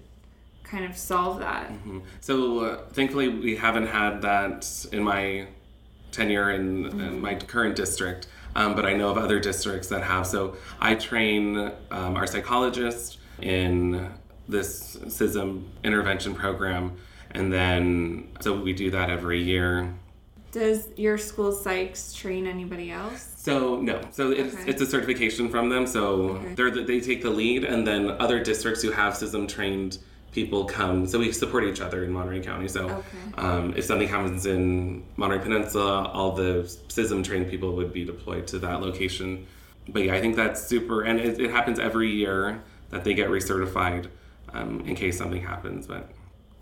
kind 0.64 0.86
of 0.86 0.98
solve 0.98 1.40
that? 1.40 1.70
Mm-hmm. 1.70 2.00
So, 2.22 2.60
uh, 2.60 2.78
thankfully, 2.94 3.30
we 3.30 3.56
haven't 3.56 3.88
had 3.88 4.22
that 4.22 4.86
in 4.92 5.04
my 5.04 5.48
tenure 6.14 6.52
in, 6.52 6.86
mm-hmm. 6.86 7.00
in 7.00 7.22
my 7.22 7.36
current 7.36 7.76
district, 7.76 8.28
um, 8.56 8.76
but 8.76 8.86
I 8.86 8.94
know 8.94 9.10
of 9.10 9.18
other 9.18 9.40
districts 9.40 9.90
that 9.90 10.04
have. 10.04 10.26
So 10.28 10.56
I 10.80 10.96
train 10.96 11.72
um, 11.92 12.16
our 12.16 12.28
psychologists 12.28 13.18
in 13.42 14.10
this 14.48 14.98
CISM 14.98 15.64
intervention 15.84 16.36
program, 16.36 16.98
and 17.32 17.52
then 17.52 18.30
so 18.42 18.60
we 18.60 18.74
do 18.74 18.92
that 18.92 19.10
every 19.10 19.42
year. 19.42 19.94
Does 20.52 20.90
your 20.98 21.18
school 21.18 21.52
psychs 21.52 22.16
train 22.16 22.46
anybody 22.46 22.92
else? 22.92 23.34
So 23.38 23.82
no, 23.82 24.00
so 24.12 24.32
it's, 24.32 24.54
okay. 24.54 24.70
it's 24.70 24.82
a 24.82 24.86
certification 24.86 25.50
from 25.50 25.70
them. 25.70 25.88
So 25.88 26.06
okay. 26.06 26.54
they're 26.54 26.72
the, 26.72 26.84
they 26.84 27.00
take 27.00 27.24
the 27.24 27.30
lead, 27.30 27.64
and 27.64 27.88
then 27.88 28.12
other 28.12 28.44
districts 28.44 28.82
who 28.82 28.92
have 28.92 29.14
CISM 29.14 29.48
trained 29.48 29.98
people 30.32 30.66
come. 30.66 31.08
So 31.08 31.20
we 31.20 31.32
support 31.32 31.64
each 31.64 31.80
other 31.80 32.04
in 32.04 32.12
Monterey 32.12 32.42
County. 32.42 32.68
So 32.68 32.90
okay. 32.90 33.06
um, 33.38 33.74
if 33.76 33.86
something 33.86 34.08
happens 34.08 34.46
in 34.46 35.04
Monterey 35.16 35.40
Peninsula, 35.40 36.10
all 36.14 36.32
the 36.34 36.64
CISM 36.88 37.24
trained 37.24 37.50
people 37.50 37.76
would 37.76 37.94
be 37.94 38.04
deployed 38.04 38.48
to 38.48 38.60
that 38.60 38.82
location. 38.82 39.46
But 39.90 40.04
yeah, 40.04 40.16
I 40.16 40.22
think 40.22 40.36
that's 40.36 40.66
super, 40.66 41.02
and 41.02 41.20
it, 41.20 41.40
it 41.40 41.52
happens 41.52 41.80
every 41.80 42.10
year 42.10 42.62
that 42.90 43.04
they 43.04 43.14
get 43.14 43.30
recertified 43.30 44.08
um, 44.54 44.82
in 44.82 44.96
case 44.96 45.18
something 45.18 45.42
happens. 45.42 45.88
But 45.88 46.10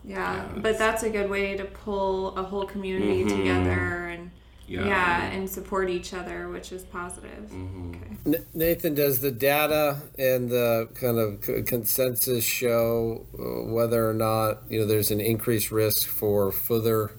yeah, 0.04 0.36
yeah 0.36 0.48
but 0.58 0.78
that's 0.78 1.04
a 1.04 1.10
good 1.10 1.30
way 1.30 1.56
to 1.58 1.66
pull 1.66 2.36
a 2.38 2.44
whole 2.44 2.66
community 2.66 3.24
mm-hmm. 3.24 3.38
together 3.38 4.08
and 4.08 4.32
yeah. 4.68 4.86
yeah. 4.86 5.24
and 5.26 5.50
support 5.50 5.90
each 5.90 6.14
other, 6.14 6.50
which 6.50 6.72
is 6.72 6.84
positive. 6.84 7.50
Mm-hmm. 7.52 7.92
Okay. 8.30 8.44
Nathan, 8.54 8.96
does 8.96 9.20
the 9.20 9.32
data 9.32 10.02
and 10.18 10.50
the 10.50 10.90
kind 10.96 11.18
of 11.18 11.66
consensus 11.66 12.44
show 12.44 13.26
uh, 13.34 13.72
whether 13.72 14.10
or 14.10 14.14
not 14.14 14.64
you 14.70 14.80
know 14.80 14.86
there's 14.86 15.12
an 15.12 15.22
increased 15.22 15.72
risk 15.72 16.08
for 16.08 16.52
further 16.52 17.12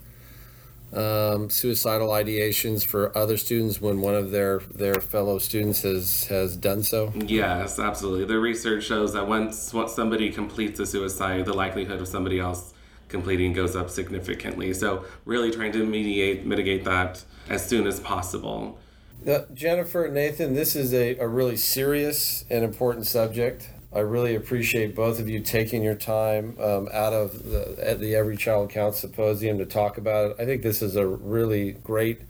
um, 0.93 1.49
suicidal 1.49 2.09
ideations 2.09 2.85
for 2.85 3.17
other 3.17 3.37
students 3.37 3.81
when 3.81 4.01
one 4.01 4.15
of 4.15 4.31
their 4.31 4.59
their 4.59 5.01
fellow 5.01 5.39
students 5.39 5.83
has 5.83 6.27
has 6.27 6.57
done 6.57 6.83
so? 6.83 7.13
Yes, 7.15 7.79
absolutely. 7.79 8.25
The 8.27 8.39
research 8.39 8.85
shows 8.85 9.13
that 9.15 9.27
once 9.27 9.73
once 9.73 9.93
somebody 9.93 10.31
completes 10.31 10.79
a 10.81 10.87
suicide, 10.87 11.47
the 11.47 11.55
likelihood 11.55 12.01
of 12.01 12.09
somebody 12.09 12.39
else 12.39 12.75
completing 13.09 13.53
goes 13.53 13.77
up 13.77 13.91
significantly. 13.91 14.73
So 14.75 15.05
really 15.25 15.51
trying 15.51 15.73
to 15.73 15.85
mediate 15.85 16.45
mitigate 16.45 16.85
that 16.85 17.25
as 17.49 17.67
soon 17.67 17.87
as 17.87 18.01
possible. 18.01 18.79
Uh, 19.27 19.41
Jennifer, 19.55 20.09
Nathan, 20.09 20.55
this 20.55 20.75
is 20.75 20.93
a, 20.93 21.17
a 21.19 21.29
really 21.29 21.57
serious 21.57 22.45
and 22.51 22.65
important 22.65 23.07
subject. 23.07 23.69
I 23.95 23.99
really 23.99 24.35
appreciate 24.35 24.95
both 24.95 25.21
of 25.21 25.29
you 25.29 25.41
taking 25.41 25.83
your 25.83 25.95
time 25.95 26.57
um, 26.59 26.89
out 26.95 27.13
of 27.13 27.45
the, 27.45 27.77
at 27.79 28.01
the 28.01 28.15
Every 28.15 28.39
Child 28.39 28.71
Counts 28.71 29.01
Symposium 29.01 29.59
to 29.59 29.67
talk 29.67 29.99
about 29.99 30.31
it. 30.31 30.37
I 30.39 30.47
think 30.47 30.63
this 30.63 30.81
is 30.81 30.97
a 30.97 31.07
really 31.07 31.73
great 31.73 32.23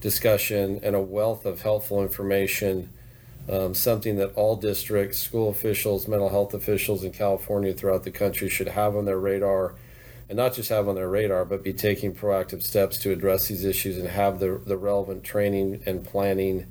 discussion 0.00 0.80
and 0.82 0.96
a 0.96 1.00
wealth 1.00 1.46
of 1.46 1.62
helpful 1.62 2.02
information, 2.02 2.90
um, 3.48 3.74
something 3.74 4.16
that 4.16 4.32
all 4.34 4.56
districts, 4.56 5.18
school 5.18 5.50
officials, 5.50 6.08
mental 6.08 6.30
health 6.30 6.52
officials 6.52 7.04
in 7.04 7.12
California 7.12 7.72
throughout 7.72 8.02
the 8.02 8.10
country 8.10 8.48
should 8.48 8.68
have 8.68 8.96
on 8.96 9.04
their 9.04 9.18
radar 9.18 9.76
and 10.28 10.36
not 10.36 10.52
just 10.52 10.68
have 10.68 10.88
on 10.88 10.96
their 10.96 11.08
radar, 11.08 11.44
but 11.44 11.62
be 11.62 11.72
taking 11.72 12.12
proactive 12.12 12.60
steps 12.60 12.98
to 12.98 13.12
address 13.12 13.46
these 13.46 13.64
issues 13.64 13.98
and 13.98 14.08
have 14.08 14.40
the, 14.40 14.60
the 14.66 14.76
relevant 14.76 15.22
training 15.22 15.80
and 15.86 16.04
planning 16.04 16.66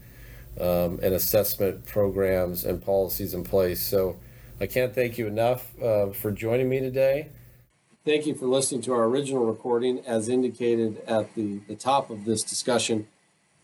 um, 0.60 1.00
and 1.02 1.14
assessment 1.14 1.86
programs 1.86 2.66
and 2.66 2.84
policies 2.84 3.34
in 3.34 3.46
place. 3.46 3.82
So 3.82 4.18
I 4.60 4.68
can't 4.68 4.94
thank 4.94 5.18
you 5.18 5.28
enough 5.28 5.72
uh, 5.82 6.12
for 6.12 6.32
joining 6.32 6.70
me 6.70 6.80
today. 6.80 7.30
Thank 8.06 8.26
you 8.28 8.36
for 8.36 8.46
listening 8.46 8.82
to 8.84 8.94
our 8.94 9.06
original 9.06 9.46
recording. 9.46 10.06
As 10.06 10.30
indicated 10.30 11.02
at 11.08 11.34
the, 11.36 11.60
the 11.68 11.76
top 11.76 12.10
of 12.10 12.26
this 12.26 12.44
discussion, 12.44 13.08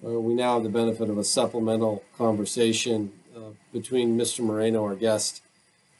uh, 0.04 0.12
we 0.12 0.34
now 0.34 0.56
have 0.56 0.63
the 0.63 0.69
benefit 0.69 1.10
of 1.10 1.17
a 1.17 1.23
supplemental 1.23 2.04
conversation 2.17 3.12
uh, 3.36 3.52
between 3.71 4.17
Mr. 4.17 4.39
Moreno, 4.39 4.84
our 4.84 4.95
guest, 4.95 5.41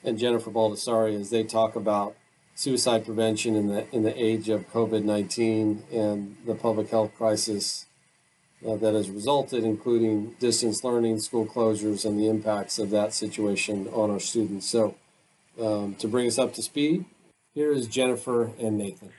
and 0.02 0.18
Jennifer 0.18 0.50
Baldassari 0.50 1.18
as 1.18 1.30
they 1.30 1.44
talk 1.44 1.76
about 1.76 2.16
suicide 2.54 3.04
prevention 3.04 3.56
in 3.56 3.68
the 3.68 3.94
in 3.94 4.02
the 4.02 4.22
age 4.22 4.48
of 4.48 4.70
COVID 4.72 5.04
nineteen 5.04 5.82
and 5.92 6.36
the 6.46 6.54
public 6.54 6.90
health 6.90 7.14
crisis 7.16 7.86
uh, 8.66 8.76
that 8.76 8.94
has 8.94 9.10
resulted, 9.10 9.64
including 9.64 10.34
distance 10.38 10.84
learning, 10.84 11.18
school 11.20 11.46
closures, 11.46 12.04
and 12.04 12.18
the 12.18 12.28
impacts 12.28 12.78
of 12.78 12.90
that 12.90 13.14
situation 13.14 13.88
on 13.88 14.10
our 14.10 14.20
students. 14.20 14.66
So, 14.66 14.94
um, 15.60 15.94
to 15.96 16.08
bring 16.08 16.26
us 16.26 16.38
up 16.38 16.54
to 16.54 16.62
speed, 16.62 17.04
here 17.54 17.72
is 17.72 17.86
Jennifer 17.86 18.50
and 18.58 18.78
Nathan. 18.78 19.12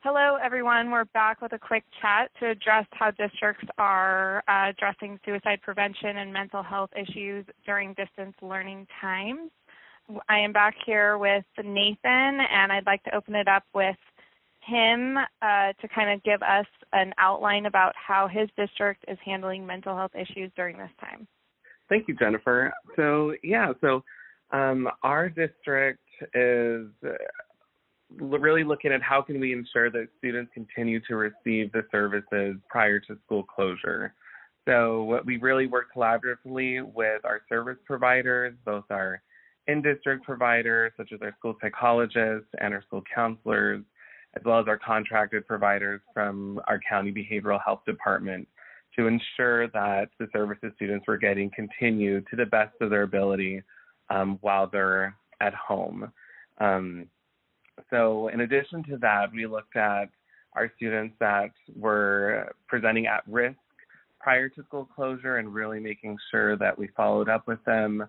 Hello, 0.00 0.36
everyone. 0.42 0.90
We're 0.90 1.04
back 1.04 1.40
with 1.40 1.52
a 1.52 1.58
quick 1.58 1.84
chat 2.00 2.30
to 2.40 2.48
address 2.50 2.86
how 2.90 3.12
districts 3.12 3.68
are 3.78 4.42
uh, 4.48 4.70
addressing 4.70 5.20
suicide 5.24 5.60
prevention 5.62 6.16
and 6.16 6.32
mental 6.32 6.62
health 6.62 6.90
issues 6.96 7.46
during 7.64 7.94
distance 7.94 8.34
learning 8.42 8.88
times. 9.00 9.50
I 10.28 10.40
am 10.40 10.52
back 10.52 10.74
here 10.84 11.18
with 11.18 11.44
Nathan, 11.56 11.98
and 12.04 12.72
I'd 12.72 12.84
like 12.84 13.04
to 13.04 13.14
open 13.14 13.36
it 13.36 13.46
up 13.46 13.62
with 13.74 13.96
him 14.60 15.16
uh, 15.40 15.72
to 15.80 15.88
kind 15.94 16.10
of 16.10 16.22
give 16.24 16.42
us 16.42 16.66
an 16.92 17.12
outline 17.18 17.66
about 17.66 17.94
how 17.96 18.28
his 18.28 18.48
district 18.56 19.04
is 19.08 19.18
handling 19.24 19.66
mental 19.66 19.96
health 19.96 20.12
issues 20.14 20.50
during 20.56 20.76
this 20.76 20.90
time. 21.00 21.26
Thank 21.88 22.08
you, 22.08 22.14
Jennifer. 22.14 22.72
So, 22.96 23.34
yeah, 23.42 23.72
so 23.80 24.02
um, 24.50 24.88
our 25.02 25.28
district 25.28 26.00
is 26.34 26.86
really 28.18 28.64
looking 28.64 28.92
at 28.92 29.02
how 29.02 29.22
can 29.22 29.40
we 29.40 29.52
ensure 29.52 29.90
that 29.90 30.08
students 30.18 30.50
continue 30.54 31.00
to 31.08 31.16
receive 31.16 31.72
the 31.72 31.82
services 31.90 32.56
prior 32.68 33.00
to 33.00 33.16
school 33.24 33.42
closure. 33.42 34.14
So 34.66 35.20
we 35.24 35.38
really 35.38 35.66
work 35.66 35.86
collaboratively 35.96 36.92
with 36.94 37.24
our 37.24 37.40
service 37.48 37.78
providers, 37.84 38.54
both 38.64 38.84
our 38.90 39.22
in-district 39.66 40.24
providers 40.24 40.92
such 40.96 41.12
as 41.12 41.20
our 41.22 41.34
school 41.38 41.56
psychologists 41.60 42.48
and 42.60 42.74
our 42.74 42.82
school 42.82 43.02
counselors, 43.12 43.82
as 44.36 44.42
well 44.44 44.58
as 44.58 44.66
our 44.68 44.78
contracted 44.78 45.46
providers 45.46 46.00
from 46.14 46.60
our 46.66 46.80
county 46.88 47.12
behavioral 47.12 47.60
health 47.64 47.80
department 47.86 48.48
to 48.96 49.06
ensure 49.06 49.68
that 49.68 50.08
the 50.18 50.26
services 50.32 50.72
students 50.76 51.06
were 51.06 51.16
getting 51.16 51.50
continue 51.50 52.20
to 52.22 52.36
the 52.36 52.46
best 52.46 52.74
of 52.80 52.90
their 52.90 53.02
ability 53.02 53.62
um, 54.10 54.38
while 54.42 54.66
they're 54.66 55.16
at 55.40 55.54
home. 55.54 56.10
Um, 56.58 57.06
so, 57.90 58.28
in 58.28 58.40
addition 58.40 58.84
to 58.84 58.98
that, 58.98 59.32
we 59.32 59.46
looked 59.46 59.76
at 59.76 60.10
our 60.54 60.70
students 60.76 61.14
that 61.20 61.50
were 61.74 62.52
presenting 62.68 63.06
at 63.06 63.22
risk 63.26 63.56
prior 64.20 64.48
to 64.50 64.62
school 64.64 64.88
closure 64.94 65.38
and 65.38 65.52
really 65.52 65.80
making 65.80 66.16
sure 66.30 66.56
that 66.56 66.78
we 66.78 66.88
followed 66.96 67.28
up 67.28 67.48
with 67.48 67.62
them 67.64 68.06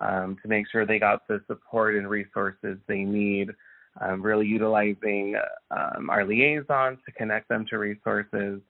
um, 0.00 0.36
to 0.42 0.48
make 0.48 0.66
sure 0.70 0.86
they 0.86 0.98
got 0.98 1.26
the 1.26 1.40
support 1.46 1.96
and 1.96 2.08
resources 2.08 2.76
they 2.86 3.00
need. 3.00 3.50
Um, 4.00 4.22
really 4.22 4.46
utilizing 4.46 5.36
um, 5.70 6.10
our 6.10 6.24
liaisons 6.24 6.98
to 7.06 7.12
connect 7.16 7.48
them 7.48 7.64
to 7.70 7.78
resources, 7.78 8.60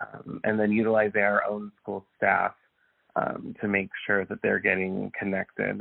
um, 0.00 0.40
and 0.44 0.60
then 0.60 0.70
utilizing 0.70 1.22
our 1.22 1.44
own 1.44 1.72
school 1.80 2.04
staff 2.16 2.52
um, 3.16 3.54
to 3.60 3.68
make 3.68 3.88
sure 4.06 4.26
that 4.26 4.38
they're 4.42 4.58
getting 4.58 5.10
connected. 5.18 5.80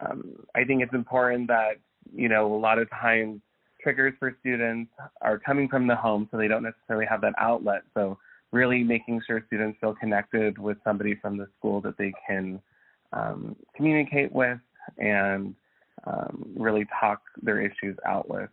Um, 0.00 0.36
I 0.54 0.64
think 0.64 0.82
it's 0.82 0.92
important 0.92 1.48
that 1.48 1.78
you 2.14 2.28
know 2.28 2.54
a 2.54 2.58
lot 2.58 2.78
of 2.78 2.90
times 2.90 3.40
triggers 3.82 4.12
for 4.18 4.36
students 4.40 4.90
are 5.22 5.38
coming 5.38 5.68
from 5.68 5.86
the 5.86 5.96
home, 5.96 6.28
so 6.30 6.36
they 6.36 6.48
don't 6.48 6.62
necessarily 6.62 7.06
have 7.06 7.22
that 7.22 7.34
outlet. 7.38 7.82
So 7.94 8.18
really 8.52 8.82
making 8.82 9.22
sure 9.26 9.42
students 9.46 9.78
feel 9.80 9.94
connected 9.94 10.58
with 10.58 10.76
somebody 10.84 11.14
from 11.14 11.36
the 11.36 11.46
school 11.58 11.80
that 11.82 11.96
they 11.96 12.12
can 12.28 12.60
um, 13.12 13.56
communicate 13.74 14.32
with 14.32 14.58
and 14.98 15.54
um, 16.06 16.46
really 16.56 16.86
talk 17.00 17.20
their 17.42 17.60
issues 17.60 17.96
out 18.06 18.28
with. 18.28 18.50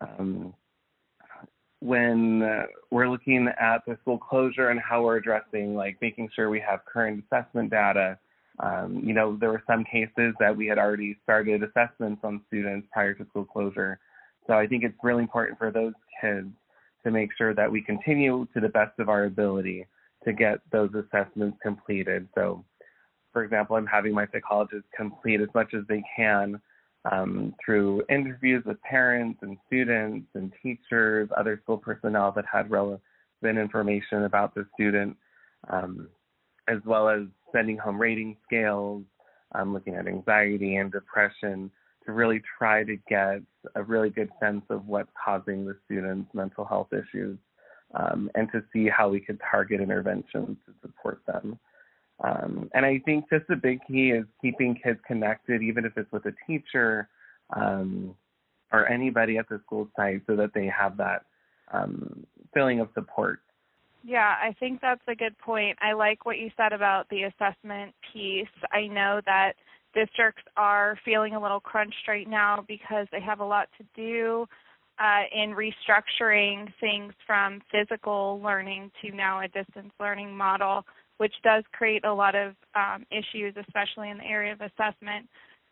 Um, 0.00 0.54
when 1.80 2.42
uh, 2.42 2.64
we're 2.90 3.08
looking 3.08 3.48
at 3.60 3.78
the 3.86 3.96
school 4.02 4.18
closure 4.18 4.70
and 4.70 4.80
how 4.80 5.02
we're 5.02 5.16
addressing, 5.16 5.74
like 5.74 5.96
making 6.00 6.28
sure 6.34 6.50
we 6.50 6.60
have 6.60 6.80
current 6.92 7.24
assessment 7.24 7.70
data, 7.70 8.18
um, 8.60 9.00
you 9.04 9.14
know, 9.14 9.36
there 9.36 9.50
were 9.50 9.62
some 9.66 9.84
cases 9.84 10.34
that 10.40 10.56
we 10.56 10.66
had 10.66 10.78
already 10.78 11.16
started 11.22 11.62
assessments 11.62 12.20
on 12.24 12.40
students 12.48 12.88
prior 12.92 13.14
to 13.14 13.24
school 13.26 13.44
closure. 13.44 14.00
So 14.48 14.54
I 14.54 14.66
think 14.66 14.82
it's 14.82 14.96
really 15.02 15.22
important 15.22 15.58
for 15.58 15.70
those 15.70 15.92
kids 16.20 16.48
to 17.04 17.10
make 17.12 17.30
sure 17.38 17.54
that 17.54 17.70
we 17.70 17.80
continue 17.80 18.46
to 18.54 18.60
the 18.60 18.68
best 18.68 18.98
of 18.98 19.08
our 19.08 19.24
ability 19.26 19.86
to 20.24 20.32
get 20.32 20.58
those 20.72 20.90
assessments 20.94 21.58
completed. 21.62 22.26
So, 22.34 22.64
for 23.32 23.44
example, 23.44 23.76
I'm 23.76 23.86
having 23.86 24.12
my 24.12 24.26
psychologists 24.32 24.88
complete 24.96 25.40
as 25.40 25.48
much 25.54 25.74
as 25.74 25.84
they 25.88 26.02
can 26.16 26.60
um, 27.10 27.54
through 27.64 28.02
interviews 28.08 28.64
with 28.66 28.80
parents 28.82 29.38
and 29.42 29.56
students 29.66 30.26
and 30.34 30.52
teachers, 30.62 31.28
other 31.36 31.60
school 31.62 31.78
personnel 31.78 32.32
that 32.32 32.44
had 32.50 32.70
relevant 32.70 33.00
information 33.42 34.24
about 34.24 34.54
the 34.54 34.66
student, 34.74 35.16
um, 35.70 36.08
as 36.68 36.78
well 36.84 37.08
as 37.08 37.22
sending 37.52 37.78
home 37.78 38.00
rating 38.00 38.36
scales, 38.46 39.02
um, 39.54 39.72
looking 39.72 39.94
at 39.94 40.06
anxiety 40.06 40.76
and 40.76 40.92
depression, 40.92 41.70
to 42.04 42.12
really 42.12 42.42
try 42.58 42.84
to 42.84 42.96
get 43.08 43.40
a 43.74 43.82
really 43.82 44.10
good 44.10 44.30
sense 44.40 44.62
of 44.70 44.86
what's 44.86 45.10
causing 45.22 45.66
the 45.66 45.76
students' 45.84 46.28
mental 46.34 46.64
health 46.64 46.88
issues 46.92 47.38
um, 47.94 48.30
and 48.34 48.50
to 48.52 48.62
see 48.72 48.88
how 48.88 49.08
we 49.08 49.20
could 49.20 49.40
target 49.50 49.80
interventions 49.80 50.56
to 50.66 50.72
support 50.82 51.20
them. 51.26 51.58
Um, 52.22 52.70
and 52.74 52.84
I 52.84 53.00
think 53.04 53.30
just 53.30 53.46
the 53.48 53.56
big 53.56 53.78
key 53.86 54.10
is 54.10 54.24
keeping 54.42 54.74
kids 54.74 54.98
connected, 55.06 55.62
even 55.62 55.84
if 55.84 55.92
it's 55.96 56.10
with 56.10 56.26
a 56.26 56.32
teacher 56.46 57.08
um, 57.54 58.14
or 58.72 58.88
anybody 58.88 59.38
at 59.38 59.48
the 59.48 59.60
school 59.64 59.88
site, 59.96 60.22
so 60.26 60.34
that 60.36 60.52
they 60.54 60.66
have 60.66 60.96
that 60.96 61.24
um, 61.72 62.26
feeling 62.52 62.80
of 62.80 62.88
support. 62.94 63.40
Yeah, 64.04 64.34
I 64.40 64.54
think 64.58 64.80
that's 64.80 65.02
a 65.08 65.14
good 65.14 65.36
point. 65.38 65.78
I 65.80 65.92
like 65.92 66.24
what 66.24 66.38
you 66.38 66.50
said 66.56 66.72
about 66.72 67.08
the 67.08 67.24
assessment 67.24 67.94
piece. 68.12 68.46
I 68.72 68.86
know 68.86 69.20
that 69.26 69.54
districts 69.94 70.42
are 70.56 70.98
feeling 71.04 71.34
a 71.34 71.40
little 71.40 71.60
crunched 71.60 72.06
right 72.08 72.28
now 72.28 72.64
because 72.66 73.06
they 73.10 73.20
have 73.20 73.40
a 73.40 73.44
lot 73.44 73.68
to 73.78 73.84
do 73.96 74.46
uh, 74.98 75.22
in 75.32 75.54
restructuring 75.54 76.72
things 76.80 77.12
from 77.26 77.60
physical 77.70 78.40
learning 78.42 78.90
to 79.02 79.14
now 79.14 79.40
a 79.40 79.48
distance 79.48 79.92
learning 80.00 80.36
model, 80.36 80.84
which 81.18 81.34
does 81.42 81.64
create 81.72 82.04
a 82.04 82.12
lot 82.12 82.34
of 82.34 82.54
um, 82.74 83.04
issues, 83.10 83.54
especially 83.56 84.10
in 84.10 84.18
the 84.18 84.24
area 84.24 84.52
of 84.52 84.60
assessment. 84.60 85.28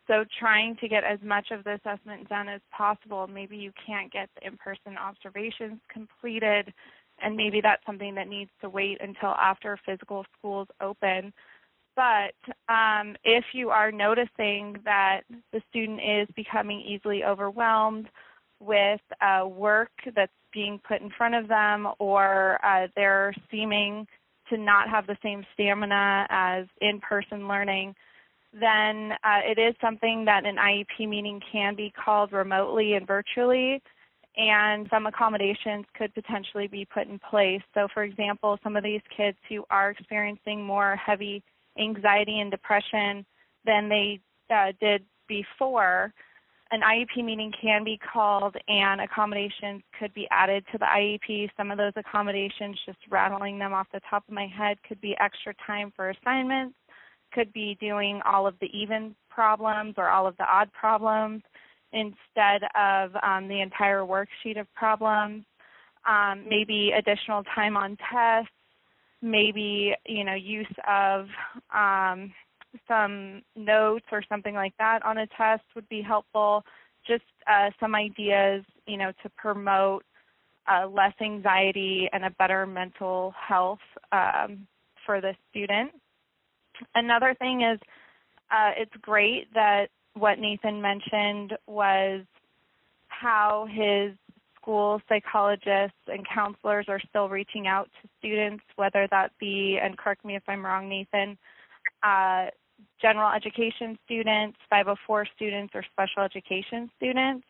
So, 0.07 0.23
trying 0.39 0.77
to 0.77 0.87
get 0.87 1.03
as 1.03 1.19
much 1.21 1.51
of 1.51 1.65
the 1.65 1.73
assessment 1.73 2.29
done 2.29 2.47
as 2.47 2.61
possible. 2.71 3.27
Maybe 3.27 3.57
you 3.57 3.73
can't 3.85 4.11
get 4.11 4.29
the 4.35 4.47
in 4.47 4.57
person 4.57 4.97
observations 4.97 5.79
completed, 5.91 6.73
and 7.21 7.35
maybe 7.35 7.59
that's 7.61 7.85
something 7.85 8.15
that 8.15 8.29
needs 8.29 8.51
to 8.61 8.69
wait 8.69 8.99
until 9.01 9.31
after 9.31 9.77
physical 9.85 10.25
schools 10.37 10.67
open. 10.79 11.33
But 11.97 12.35
um, 12.71 13.15
if 13.23 13.43
you 13.53 13.69
are 13.69 13.91
noticing 13.91 14.77
that 14.85 15.21
the 15.51 15.61
student 15.69 15.99
is 15.99 16.27
becoming 16.35 16.79
easily 16.79 17.23
overwhelmed 17.23 18.07
with 18.59 19.01
uh, 19.19 19.47
work 19.47 19.91
that's 20.15 20.31
being 20.53 20.79
put 20.87 21.01
in 21.01 21.09
front 21.17 21.35
of 21.35 21.47
them, 21.47 21.87
or 21.99 22.63
uh, 22.63 22.87
they're 22.95 23.33
seeming 23.51 24.07
to 24.49 24.57
not 24.57 24.89
have 24.89 25.07
the 25.07 25.17
same 25.23 25.45
stamina 25.53 26.27
as 26.29 26.65
in 26.81 26.99
person 26.99 27.47
learning, 27.47 27.95
then 28.53 29.11
uh, 29.23 29.41
it 29.43 29.59
is 29.59 29.75
something 29.81 30.25
that 30.25 30.45
an 30.45 30.55
IEP 30.55 31.07
meeting 31.07 31.41
can 31.51 31.75
be 31.75 31.91
called 31.91 32.31
remotely 32.31 32.93
and 32.93 33.05
virtually, 33.05 33.81
and 34.37 34.87
some 34.89 35.05
accommodations 35.05 35.85
could 35.97 36.13
potentially 36.13 36.67
be 36.67 36.85
put 36.85 37.07
in 37.07 37.19
place. 37.19 37.61
So, 37.73 37.87
for 37.93 38.03
example, 38.03 38.57
some 38.63 38.75
of 38.75 38.83
these 38.83 39.01
kids 39.15 39.37
who 39.49 39.63
are 39.69 39.89
experiencing 39.89 40.63
more 40.63 40.95
heavy 40.95 41.43
anxiety 41.79 42.39
and 42.39 42.51
depression 42.51 43.25
than 43.65 43.89
they 43.89 44.19
uh, 44.49 44.71
did 44.79 45.03
before, 45.27 46.13
an 46.71 46.81
IEP 46.81 47.23
meeting 47.23 47.51
can 47.61 47.83
be 47.83 47.97
called 47.97 48.55
and 48.67 49.01
accommodations 49.01 49.81
could 49.97 50.13
be 50.13 50.27
added 50.31 50.65
to 50.71 50.77
the 50.77 50.85
IEP. 50.85 51.49
Some 51.55 51.71
of 51.71 51.77
those 51.77 51.93
accommodations, 51.95 52.77
just 52.85 52.97
rattling 53.09 53.57
them 53.57 53.73
off 53.73 53.87
the 53.93 54.01
top 54.09 54.23
of 54.27 54.33
my 54.33 54.47
head, 54.47 54.77
could 54.87 54.99
be 54.99 55.15
extra 55.19 55.53
time 55.65 55.93
for 55.95 56.09
assignments, 56.09 56.75
could 57.33 57.51
be 57.53 57.77
doing 57.79 58.21
all 58.25 58.45
of 58.47 58.55
the 58.59 58.67
even 58.77 59.15
problems 59.29 59.95
or 59.97 60.09
all 60.09 60.27
of 60.27 60.35
the 60.37 60.43
odd 60.43 60.71
problems 60.73 61.41
instead 61.93 62.63
of 62.75 63.11
um, 63.23 63.47
the 63.47 63.61
entire 63.61 64.01
worksheet 64.01 64.59
of 64.59 64.67
problems. 64.73 65.45
Um, 66.07 66.45
maybe 66.47 66.91
additional 66.97 67.43
time 67.55 67.75
on 67.75 67.97
tests, 68.11 68.51
maybe 69.21 69.93
you 70.05 70.23
know 70.23 70.35
use 70.35 70.65
of 70.87 71.27
um, 71.73 72.33
some 72.87 73.41
notes 73.55 74.05
or 74.11 74.21
something 74.27 74.55
like 74.55 74.73
that 74.77 75.03
on 75.03 75.17
a 75.19 75.27
test 75.27 75.63
would 75.75 75.87
be 75.89 76.01
helpful. 76.01 76.63
Just 77.05 77.23
uh, 77.49 77.69
some 77.79 77.95
ideas, 77.95 78.63
you 78.85 78.97
know, 78.97 79.11
to 79.23 79.29
promote 79.37 80.03
uh, 80.67 80.87
less 80.87 81.13
anxiety 81.21 82.09
and 82.11 82.25
a 82.25 82.31
better 82.31 82.65
mental 82.65 83.33
health 83.39 83.79
um, 84.11 84.67
for 85.05 85.21
the 85.21 85.33
student. 85.49 85.91
Another 86.95 87.35
thing 87.39 87.61
is, 87.61 87.79
uh, 88.51 88.71
it's 88.77 88.91
great 89.01 89.53
that 89.53 89.87
what 90.13 90.39
Nathan 90.39 90.81
mentioned 90.81 91.53
was 91.67 92.25
how 93.07 93.67
his 93.69 94.13
school 94.67 95.01
psychologists 95.07 95.97
and 96.07 96.27
counselors 96.27 96.85
are 96.89 96.99
still 97.09 97.29
reaching 97.29 97.67
out 97.67 97.89
to 98.01 98.09
students, 98.19 98.63
whether 98.75 99.07
that 99.11 99.31
be, 99.39 99.79
and 99.81 99.97
correct 99.97 100.25
me 100.25 100.35
if 100.35 100.43
I'm 100.47 100.65
wrong, 100.65 100.89
Nathan, 100.89 101.37
uh, 102.03 102.47
general 103.01 103.31
education 103.31 103.97
students, 104.05 104.57
504 104.69 105.25
students, 105.35 105.73
or 105.75 105.83
special 105.91 106.23
education 106.23 106.89
students, 106.97 107.45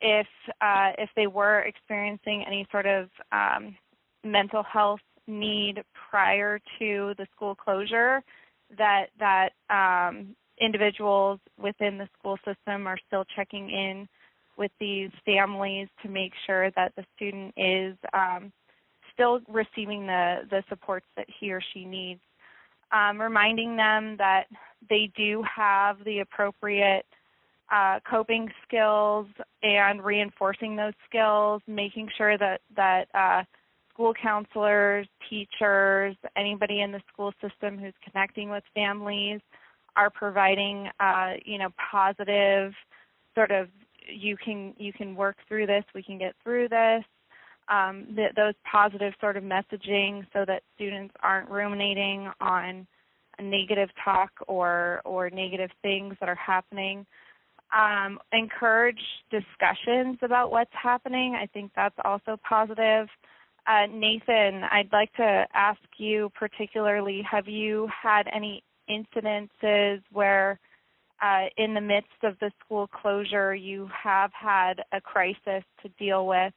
if 0.00 0.26
uh, 0.60 0.92
if 0.98 1.10
they 1.16 1.26
were 1.26 1.60
experiencing 1.60 2.44
any 2.46 2.66
sort 2.70 2.86
of 2.86 3.08
um, 3.32 3.76
mental 4.24 4.62
health 4.62 5.00
need 5.26 5.82
prior 6.10 6.58
to 6.78 7.14
the 7.18 7.26
school 7.34 7.54
closure, 7.54 8.22
that 8.76 9.06
that 9.18 9.50
um, 9.70 10.34
individuals 10.60 11.40
within 11.60 11.98
the 11.98 12.08
school 12.18 12.36
system 12.44 12.86
are 12.86 12.98
still 13.06 13.24
checking 13.34 13.70
in 13.70 14.08
with 14.56 14.70
these 14.80 15.10
families 15.24 15.88
to 16.02 16.08
make 16.08 16.32
sure 16.46 16.70
that 16.72 16.92
the 16.96 17.04
student 17.14 17.52
is 17.56 17.96
um, 18.14 18.52
still 19.12 19.40
receiving 19.48 20.06
the, 20.06 20.40
the 20.50 20.62
supports 20.68 21.06
that 21.16 21.26
he 21.40 21.52
or 21.52 21.60
she 21.72 21.84
needs. 21.84 22.20
Um, 22.92 23.20
reminding 23.20 23.76
them 23.76 24.16
that 24.18 24.44
they 24.88 25.10
do 25.16 25.42
have 25.42 25.96
the 26.04 26.20
appropriate 26.20 27.04
uh, 27.72 27.98
coping 28.08 28.48
skills 28.66 29.26
and 29.62 30.04
reinforcing 30.04 30.76
those 30.76 30.92
skills, 31.08 31.62
making 31.66 32.08
sure 32.16 32.38
that 32.38 32.60
that 32.76 33.08
uh, 33.14 33.42
school 33.92 34.14
counselors, 34.20 35.06
teachers, 35.28 36.14
anybody 36.36 36.82
in 36.82 36.92
the 36.92 37.00
school 37.12 37.32
system 37.40 37.78
who's 37.78 37.94
connecting 38.04 38.50
with 38.50 38.62
families 38.74 39.40
are 39.96 40.10
providing, 40.10 40.88
uh, 41.00 41.32
you 41.44 41.58
know, 41.58 41.70
positive 41.90 42.72
sort 43.34 43.50
of 43.50 43.68
you 44.08 44.36
can 44.36 44.74
you 44.78 44.92
can 44.92 45.16
work 45.16 45.36
through 45.48 45.66
this, 45.66 45.84
we 45.94 46.02
can 46.02 46.18
get 46.18 46.34
through 46.44 46.68
this. 46.68 47.02
Um, 47.68 48.06
th- 48.14 48.32
those 48.36 48.54
positive 48.70 49.12
sort 49.20 49.36
of 49.36 49.42
messaging 49.42 50.24
so 50.32 50.44
that 50.46 50.62
students 50.76 51.14
aren't 51.22 51.50
ruminating 51.50 52.30
on 52.40 52.86
negative 53.40 53.88
talk 54.04 54.30
or 54.46 55.02
or 55.04 55.30
negative 55.30 55.70
things 55.82 56.14
that 56.20 56.28
are 56.28 56.36
happening. 56.36 57.06
Um, 57.76 58.20
encourage 58.32 59.00
discussions 59.30 60.18
about 60.22 60.52
what's 60.52 60.70
happening. 60.80 61.34
I 61.34 61.46
think 61.46 61.72
that's 61.74 61.96
also 62.04 62.38
positive. 62.48 63.08
Uh, 63.66 63.86
Nathan, 63.92 64.62
I'd 64.70 64.92
like 64.92 65.12
to 65.14 65.46
ask 65.52 65.80
you 65.98 66.30
particularly: 66.38 67.22
Have 67.28 67.48
you 67.48 67.88
had 68.02 68.28
any 68.32 68.62
incidences 68.88 70.02
where 70.12 70.60
uh, 71.22 71.46
in 71.56 71.74
the 71.74 71.80
midst 71.80 72.22
of 72.22 72.38
the 72.40 72.50
school 72.64 72.86
closure, 72.86 73.54
you 73.54 73.88
have 73.90 74.30
had 74.32 74.84
a 74.92 75.00
crisis 75.00 75.64
to 75.82 75.88
deal 75.98 76.26
with 76.26 76.52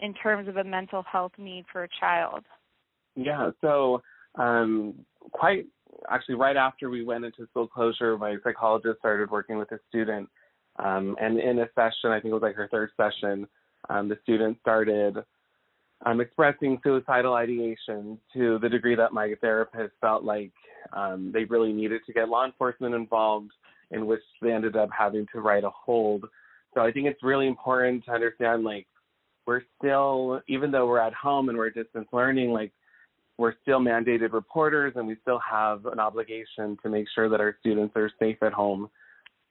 in 0.00 0.14
terms 0.14 0.48
of 0.48 0.56
a 0.56 0.64
mental 0.64 1.02
health 1.10 1.32
need 1.38 1.64
for 1.72 1.84
a 1.84 1.88
child? 2.00 2.44
Yeah, 3.16 3.50
so 3.60 4.02
um, 4.36 4.94
quite 5.32 5.66
actually, 6.10 6.36
right 6.36 6.56
after 6.56 6.90
we 6.90 7.04
went 7.04 7.24
into 7.24 7.46
school 7.50 7.66
closure, 7.66 8.16
my 8.16 8.36
psychologist 8.44 8.98
started 9.00 9.30
working 9.30 9.58
with 9.58 9.70
a 9.72 9.78
student. 9.88 10.28
Um, 10.78 11.16
and 11.20 11.38
in 11.38 11.58
a 11.58 11.68
session, 11.74 12.10
I 12.10 12.20
think 12.20 12.32
it 12.32 12.34
was 12.34 12.42
like 12.42 12.54
her 12.54 12.68
third 12.70 12.90
session, 12.96 13.46
um, 13.88 14.08
the 14.08 14.18
student 14.22 14.58
started 14.60 15.18
um, 16.06 16.20
expressing 16.20 16.80
suicidal 16.82 17.34
ideation 17.34 18.18
to 18.32 18.58
the 18.60 18.68
degree 18.68 18.94
that 18.94 19.12
my 19.12 19.34
therapist 19.40 19.92
felt 20.00 20.24
like 20.24 20.52
um, 20.92 21.30
they 21.32 21.44
really 21.44 21.72
needed 21.72 22.00
to 22.06 22.12
get 22.12 22.28
law 22.28 22.46
enforcement 22.46 22.94
involved 22.94 23.50
in 23.90 24.06
which 24.06 24.22
they 24.40 24.52
ended 24.52 24.76
up 24.76 24.88
having 24.96 25.26
to 25.32 25.40
write 25.40 25.64
a 25.64 25.70
hold. 25.70 26.24
So 26.74 26.80
I 26.80 26.92
think 26.92 27.06
it's 27.06 27.22
really 27.22 27.48
important 27.48 28.04
to 28.04 28.12
understand 28.12 28.64
like 28.64 28.86
we're 29.46 29.62
still 29.78 30.40
even 30.48 30.70
though 30.70 30.86
we're 30.86 31.00
at 31.00 31.14
home 31.14 31.48
and 31.48 31.58
we're 31.58 31.70
distance 31.70 32.08
learning, 32.12 32.50
like 32.50 32.72
we're 33.38 33.54
still 33.62 33.80
mandated 33.80 34.32
reporters 34.32 34.92
and 34.96 35.06
we 35.06 35.16
still 35.22 35.40
have 35.48 35.86
an 35.86 35.98
obligation 35.98 36.76
to 36.82 36.90
make 36.90 37.06
sure 37.14 37.28
that 37.28 37.40
our 37.40 37.56
students 37.60 37.94
are 37.96 38.10
safe 38.18 38.36
at 38.42 38.52
home 38.52 38.88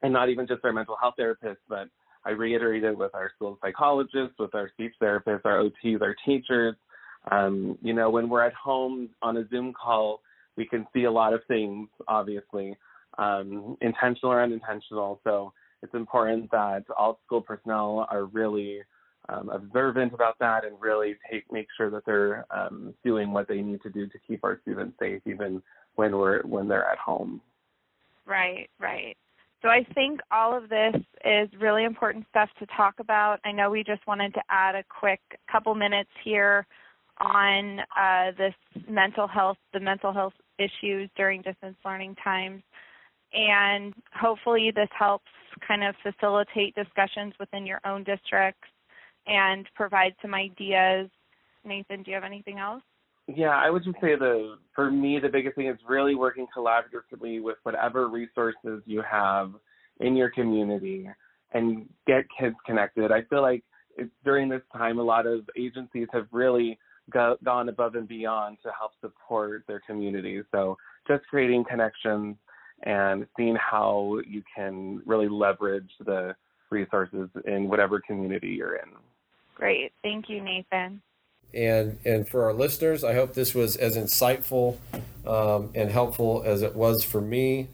and 0.04 0.14
not 0.14 0.30
even 0.30 0.48
just 0.48 0.64
our 0.64 0.72
mental 0.72 0.96
health 1.02 1.16
therapists, 1.20 1.58
but 1.68 1.90
I 2.26 2.32
reiterated 2.32 2.98
with 2.98 3.16
our 3.16 3.32
school 3.36 3.58
psychologists, 3.62 4.36
with 4.38 4.54
our 4.54 4.70
speech 4.70 4.94
therapists, 5.02 5.42
our 5.46 5.64
OTs, 5.64 6.02
our 6.02 6.16
teachers. 6.26 6.76
Um, 7.32 7.78
you 7.82 7.94
know, 7.94 8.10
when 8.10 8.30
we're 8.30 8.46
at 8.46 8.54
home 8.54 9.10
on 9.22 9.38
a 9.38 9.48
Zoom 9.50 9.74
call, 9.74 10.22
we 10.56 10.66
can 10.66 10.86
see 10.94 11.06
a 11.06 11.12
lot 11.12 11.34
of 11.34 11.42
things, 11.48 11.90
obviously 12.08 12.78
um, 13.18 13.78
intentional 13.82 14.32
or 14.32 14.42
unintentional. 14.42 15.20
So 15.24 15.54
it's 15.82 15.94
important 15.94 16.50
that 16.52 16.84
all 16.98 17.20
school 17.26 17.42
personnel 17.42 18.08
are 18.10 18.26
really 18.26 18.80
um, 19.32 19.50
observant 19.50 20.14
about 20.14 20.38
that 20.40 20.66
and 20.66 20.76
really 20.80 21.16
take 21.32 21.52
make 21.52 21.68
sure 21.78 21.90
that 21.90 22.06
they're 22.06 22.46
um, 22.52 22.94
doing 23.04 23.32
what 23.32 23.48
they 23.48 23.62
need 23.62 23.82
to 23.84 23.90
do 23.90 24.08
to 24.08 24.20
keep 24.28 24.44
our 24.44 24.60
students 24.62 24.98
safe, 25.00 25.22
even 25.26 25.62
when 25.96 26.18
we're 26.18 26.42
when 26.44 26.68
they're 26.68 26.90
at 26.90 26.98
home. 26.98 27.42
Right, 28.26 28.70
right. 28.80 29.16
So 29.62 29.68
I 29.68 29.86
think 29.94 30.22
all 30.32 30.56
of 30.56 30.70
this 30.70 30.96
is 31.26 31.50
really 31.60 31.84
important 31.84 32.26
stuff 32.30 32.50
to 32.60 32.66
talk 32.78 32.96
about. 33.00 33.40
I 33.44 33.52
know 33.52 33.70
we 33.70 33.84
just 33.84 34.06
wanted 34.08 34.34
to 34.36 34.42
add 34.50 34.76
a 34.76 34.84
quick 34.84 35.20
couple 35.52 35.76
minutes 35.76 36.12
here 36.24 36.66
on 37.20 37.80
uh, 38.00 38.32
this 38.38 38.54
mental 38.88 39.28
health, 39.28 39.58
the 39.74 39.80
mental 39.82 40.14
health 40.14 40.34
issues 40.58 41.10
during 41.18 41.42
distance 41.42 41.76
learning 41.84 42.16
times 42.24 42.64
and 43.34 43.94
hopefully 44.14 44.72
this 44.74 44.90
helps 44.98 45.28
kind 45.68 45.84
of 45.84 45.96
facilitate 46.02 46.76
discussions 46.76 47.34
within 47.40 47.66
your 47.66 47.82
own 47.86 48.04
districts 48.04 48.68
and 49.30 49.66
provide 49.76 50.14
some 50.22 50.34
ideas. 50.34 51.10
Nathan, 51.64 52.04
do 52.04 52.12
you 52.12 52.16
have 52.16 52.24
anything 52.24 52.58
else? 52.58 52.82
Yeah, 53.28 53.56
I 53.56 53.70
would 53.70 53.84
just 53.84 53.98
say 54.02 54.16
the 54.16 54.56
for 54.74 54.90
me 54.90 55.20
the 55.20 55.30
biggest 55.30 55.56
thing 55.56 55.68
is 55.68 55.78
really 55.88 56.16
working 56.16 56.48
collaboratively 56.56 57.42
with 57.44 57.58
whatever 57.62 58.08
resources 58.08 58.82
you 58.86 59.04
have 59.10 59.52
in 60.00 60.16
your 60.16 60.32
community 60.32 61.08
and 61.54 61.88
get 62.08 62.26
kids 62.40 62.56
connected. 62.66 63.12
I 63.12 63.22
feel 63.30 63.44
like 63.44 63.64
it's, 63.98 64.10
during 64.26 64.50
this 64.50 64.64
time 64.76 64.98
a 64.98 65.04
lot 65.04 65.28
of 65.28 65.42
agencies 65.56 66.08
have 66.12 66.26
really 66.32 66.80
go, 67.12 67.38
gone 67.44 67.70
above 67.70 67.94
and 67.96 68.08
beyond 68.08 68.58
to 68.64 68.72
help 68.78 68.94
support 69.00 69.64
their 69.68 69.82
communities. 69.86 70.46
So 70.52 70.78
just 71.08 71.24
creating 71.28 71.66
connections 71.70 72.36
and 72.84 73.28
seeing 73.38 73.58
how 73.58 74.20
you 74.28 74.42
can 74.56 75.02
really 75.06 75.30
leverage 75.30 75.92
the 76.04 76.36
resources 76.72 77.30
in 77.46 77.68
whatever 77.68 78.00
community 78.00 78.50
you're 78.50 78.76
in. 78.76 78.90
Great. 79.60 79.92
Thank 80.04 80.30
you, 80.30 80.42
Nathan. 80.42 81.02
And, 81.54 82.00
and 82.06 82.28
for 82.28 82.46
our 82.46 82.54
listeners, 82.54 83.04
I 83.04 83.14
hope 83.14 83.34
this 83.34 83.54
was 83.54 83.76
as 83.76 83.98
insightful 83.98 84.78
um, 85.26 85.72
and 85.76 85.92
helpful 85.92 86.42
as 86.46 86.62
it 86.62 86.76
was 86.76 87.04
for 87.04 87.20
me. 87.20 87.68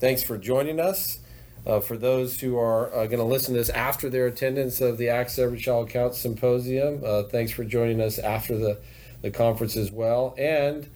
Thanks 0.00 0.22
for 0.22 0.36
joining 0.36 0.80
us. 0.80 1.20
Uh, 1.64 1.78
for 1.78 1.96
those 1.96 2.40
who 2.40 2.58
are 2.58 2.88
uh, 2.92 3.06
going 3.06 3.18
to 3.18 3.24
listen 3.24 3.54
to 3.54 3.60
this 3.60 3.68
after 3.68 4.10
their 4.10 4.26
attendance 4.26 4.80
of 4.80 4.96
the 4.98 5.06
ACSA 5.06 5.40
Every 5.40 5.58
Child 5.58 5.90
Counts 5.90 6.18
Symposium, 6.18 7.02
uh, 7.04 7.24
thanks 7.24 7.52
for 7.52 7.62
joining 7.62 8.00
us 8.00 8.18
after 8.18 8.56
the, 8.56 8.80
the 9.22 9.30
conference 9.30 9.76
as 9.76 9.92
well. 9.92 10.34
And 10.38 10.88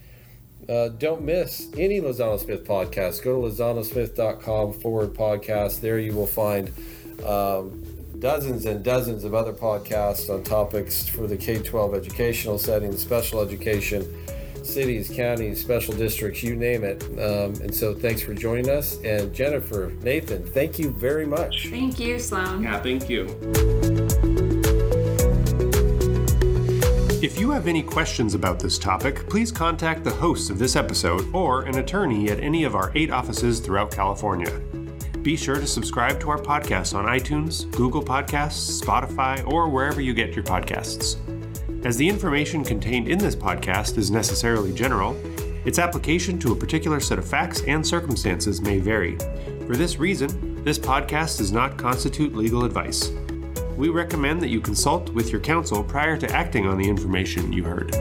uh, 0.68 0.88
don't 0.88 1.22
miss 1.22 1.68
any 1.76 2.00
Lozano 2.00 2.40
Smith 2.40 2.64
podcast. 2.64 3.22
Go 3.22 3.42
to 3.42 3.54
lozanosmith.com 3.54 4.72
forward 4.74 5.14
podcast. 5.14 5.80
There 5.80 5.98
you 5.98 6.14
will 6.14 6.26
find 6.26 6.68
um, 7.24 7.84
dozens 8.18 8.66
and 8.66 8.84
dozens 8.84 9.24
of 9.24 9.34
other 9.34 9.52
podcasts 9.52 10.32
on 10.32 10.42
topics 10.42 11.08
for 11.08 11.26
the 11.26 11.36
K 11.36 11.60
12 11.60 11.94
educational 11.94 12.58
setting, 12.58 12.96
special 12.96 13.40
education, 13.40 14.06
cities, 14.64 15.10
counties, 15.10 15.60
special 15.60 15.94
districts, 15.94 16.42
you 16.42 16.54
name 16.54 16.84
it. 16.84 17.02
Um, 17.12 17.54
and 17.62 17.74
so 17.74 17.94
thanks 17.94 18.22
for 18.22 18.34
joining 18.34 18.70
us. 18.70 19.00
And 19.02 19.34
Jennifer, 19.34 19.92
Nathan, 20.02 20.44
thank 20.46 20.78
you 20.78 20.90
very 20.90 21.26
much. 21.26 21.68
Thank 21.68 21.98
you, 21.98 22.18
Sloan. 22.18 22.62
Yeah, 22.62 22.80
thank 22.80 23.08
you. 23.08 23.26
If 27.22 27.38
you 27.38 27.50
have 27.52 27.68
any 27.68 27.84
questions 27.84 28.34
about 28.34 28.58
this 28.58 28.78
topic, 28.78 29.28
please 29.28 29.52
contact 29.52 30.02
the 30.02 30.10
hosts 30.10 30.50
of 30.50 30.58
this 30.58 30.74
episode 30.74 31.32
or 31.32 31.62
an 31.62 31.78
attorney 31.78 32.30
at 32.30 32.40
any 32.40 32.64
of 32.64 32.74
our 32.74 32.90
eight 32.96 33.12
offices 33.12 33.60
throughout 33.60 33.92
California. 33.92 34.60
Be 35.22 35.36
sure 35.36 35.56
to 35.56 35.66
subscribe 35.66 36.20
to 36.20 36.30
our 36.30 36.38
podcast 36.38 36.94
on 36.94 37.06
iTunes, 37.06 37.70
Google 37.70 38.02
Podcasts, 38.02 38.82
Spotify, 38.82 39.46
or 39.46 39.68
wherever 39.68 40.00
you 40.00 40.14
get 40.14 40.34
your 40.34 40.44
podcasts. 40.44 41.16
As 41.86 41.96
the 41.96 42.08
information 42.08 42.64
contained 42.64 43.08
in 43.08 43.18
this 43.18 43.36
podcast 43.36 43.98
is 43.98 44.10
necessarily 44.10 44.72
general, 44.72 45.16
its 45.64 45.78
application 45.78 46.38
to 46.40 46.52
a 46.52 46.56
particular 46.56 46.98
set 46.98 47.18
of 47.18 47.28
facts 47.28 47.62
and 47.68 47.86
circumstances 47.86 48.60
may 48.60 48.78
vary. 48.78 49.16
For 49.66 49.76
this 49.76 49.98
reason, 49.98 50.62
this 50.64 50.78
podcast 50.78 51.38
does 51.38 51.52
not 51.52 51.76
constitute 51.76 52.34
legal 52.34 52.64
advice 52.64 53.12
we 53.76 53.88
recommend 53.88 54.40
that 54.40 54.48
you 54.48 54.60
consult 54.60 55.10
with 55.10 55.30
your 55.30 55.40
counsel 55.40 55.82
prior 55.82 56.16
to 56.16 56.30
acting 56.32 56.66
on 56.66 56.78
the 56.78 56.88
information 56.88 57.52
you 57.52 57.64
heard. 57.64 57.92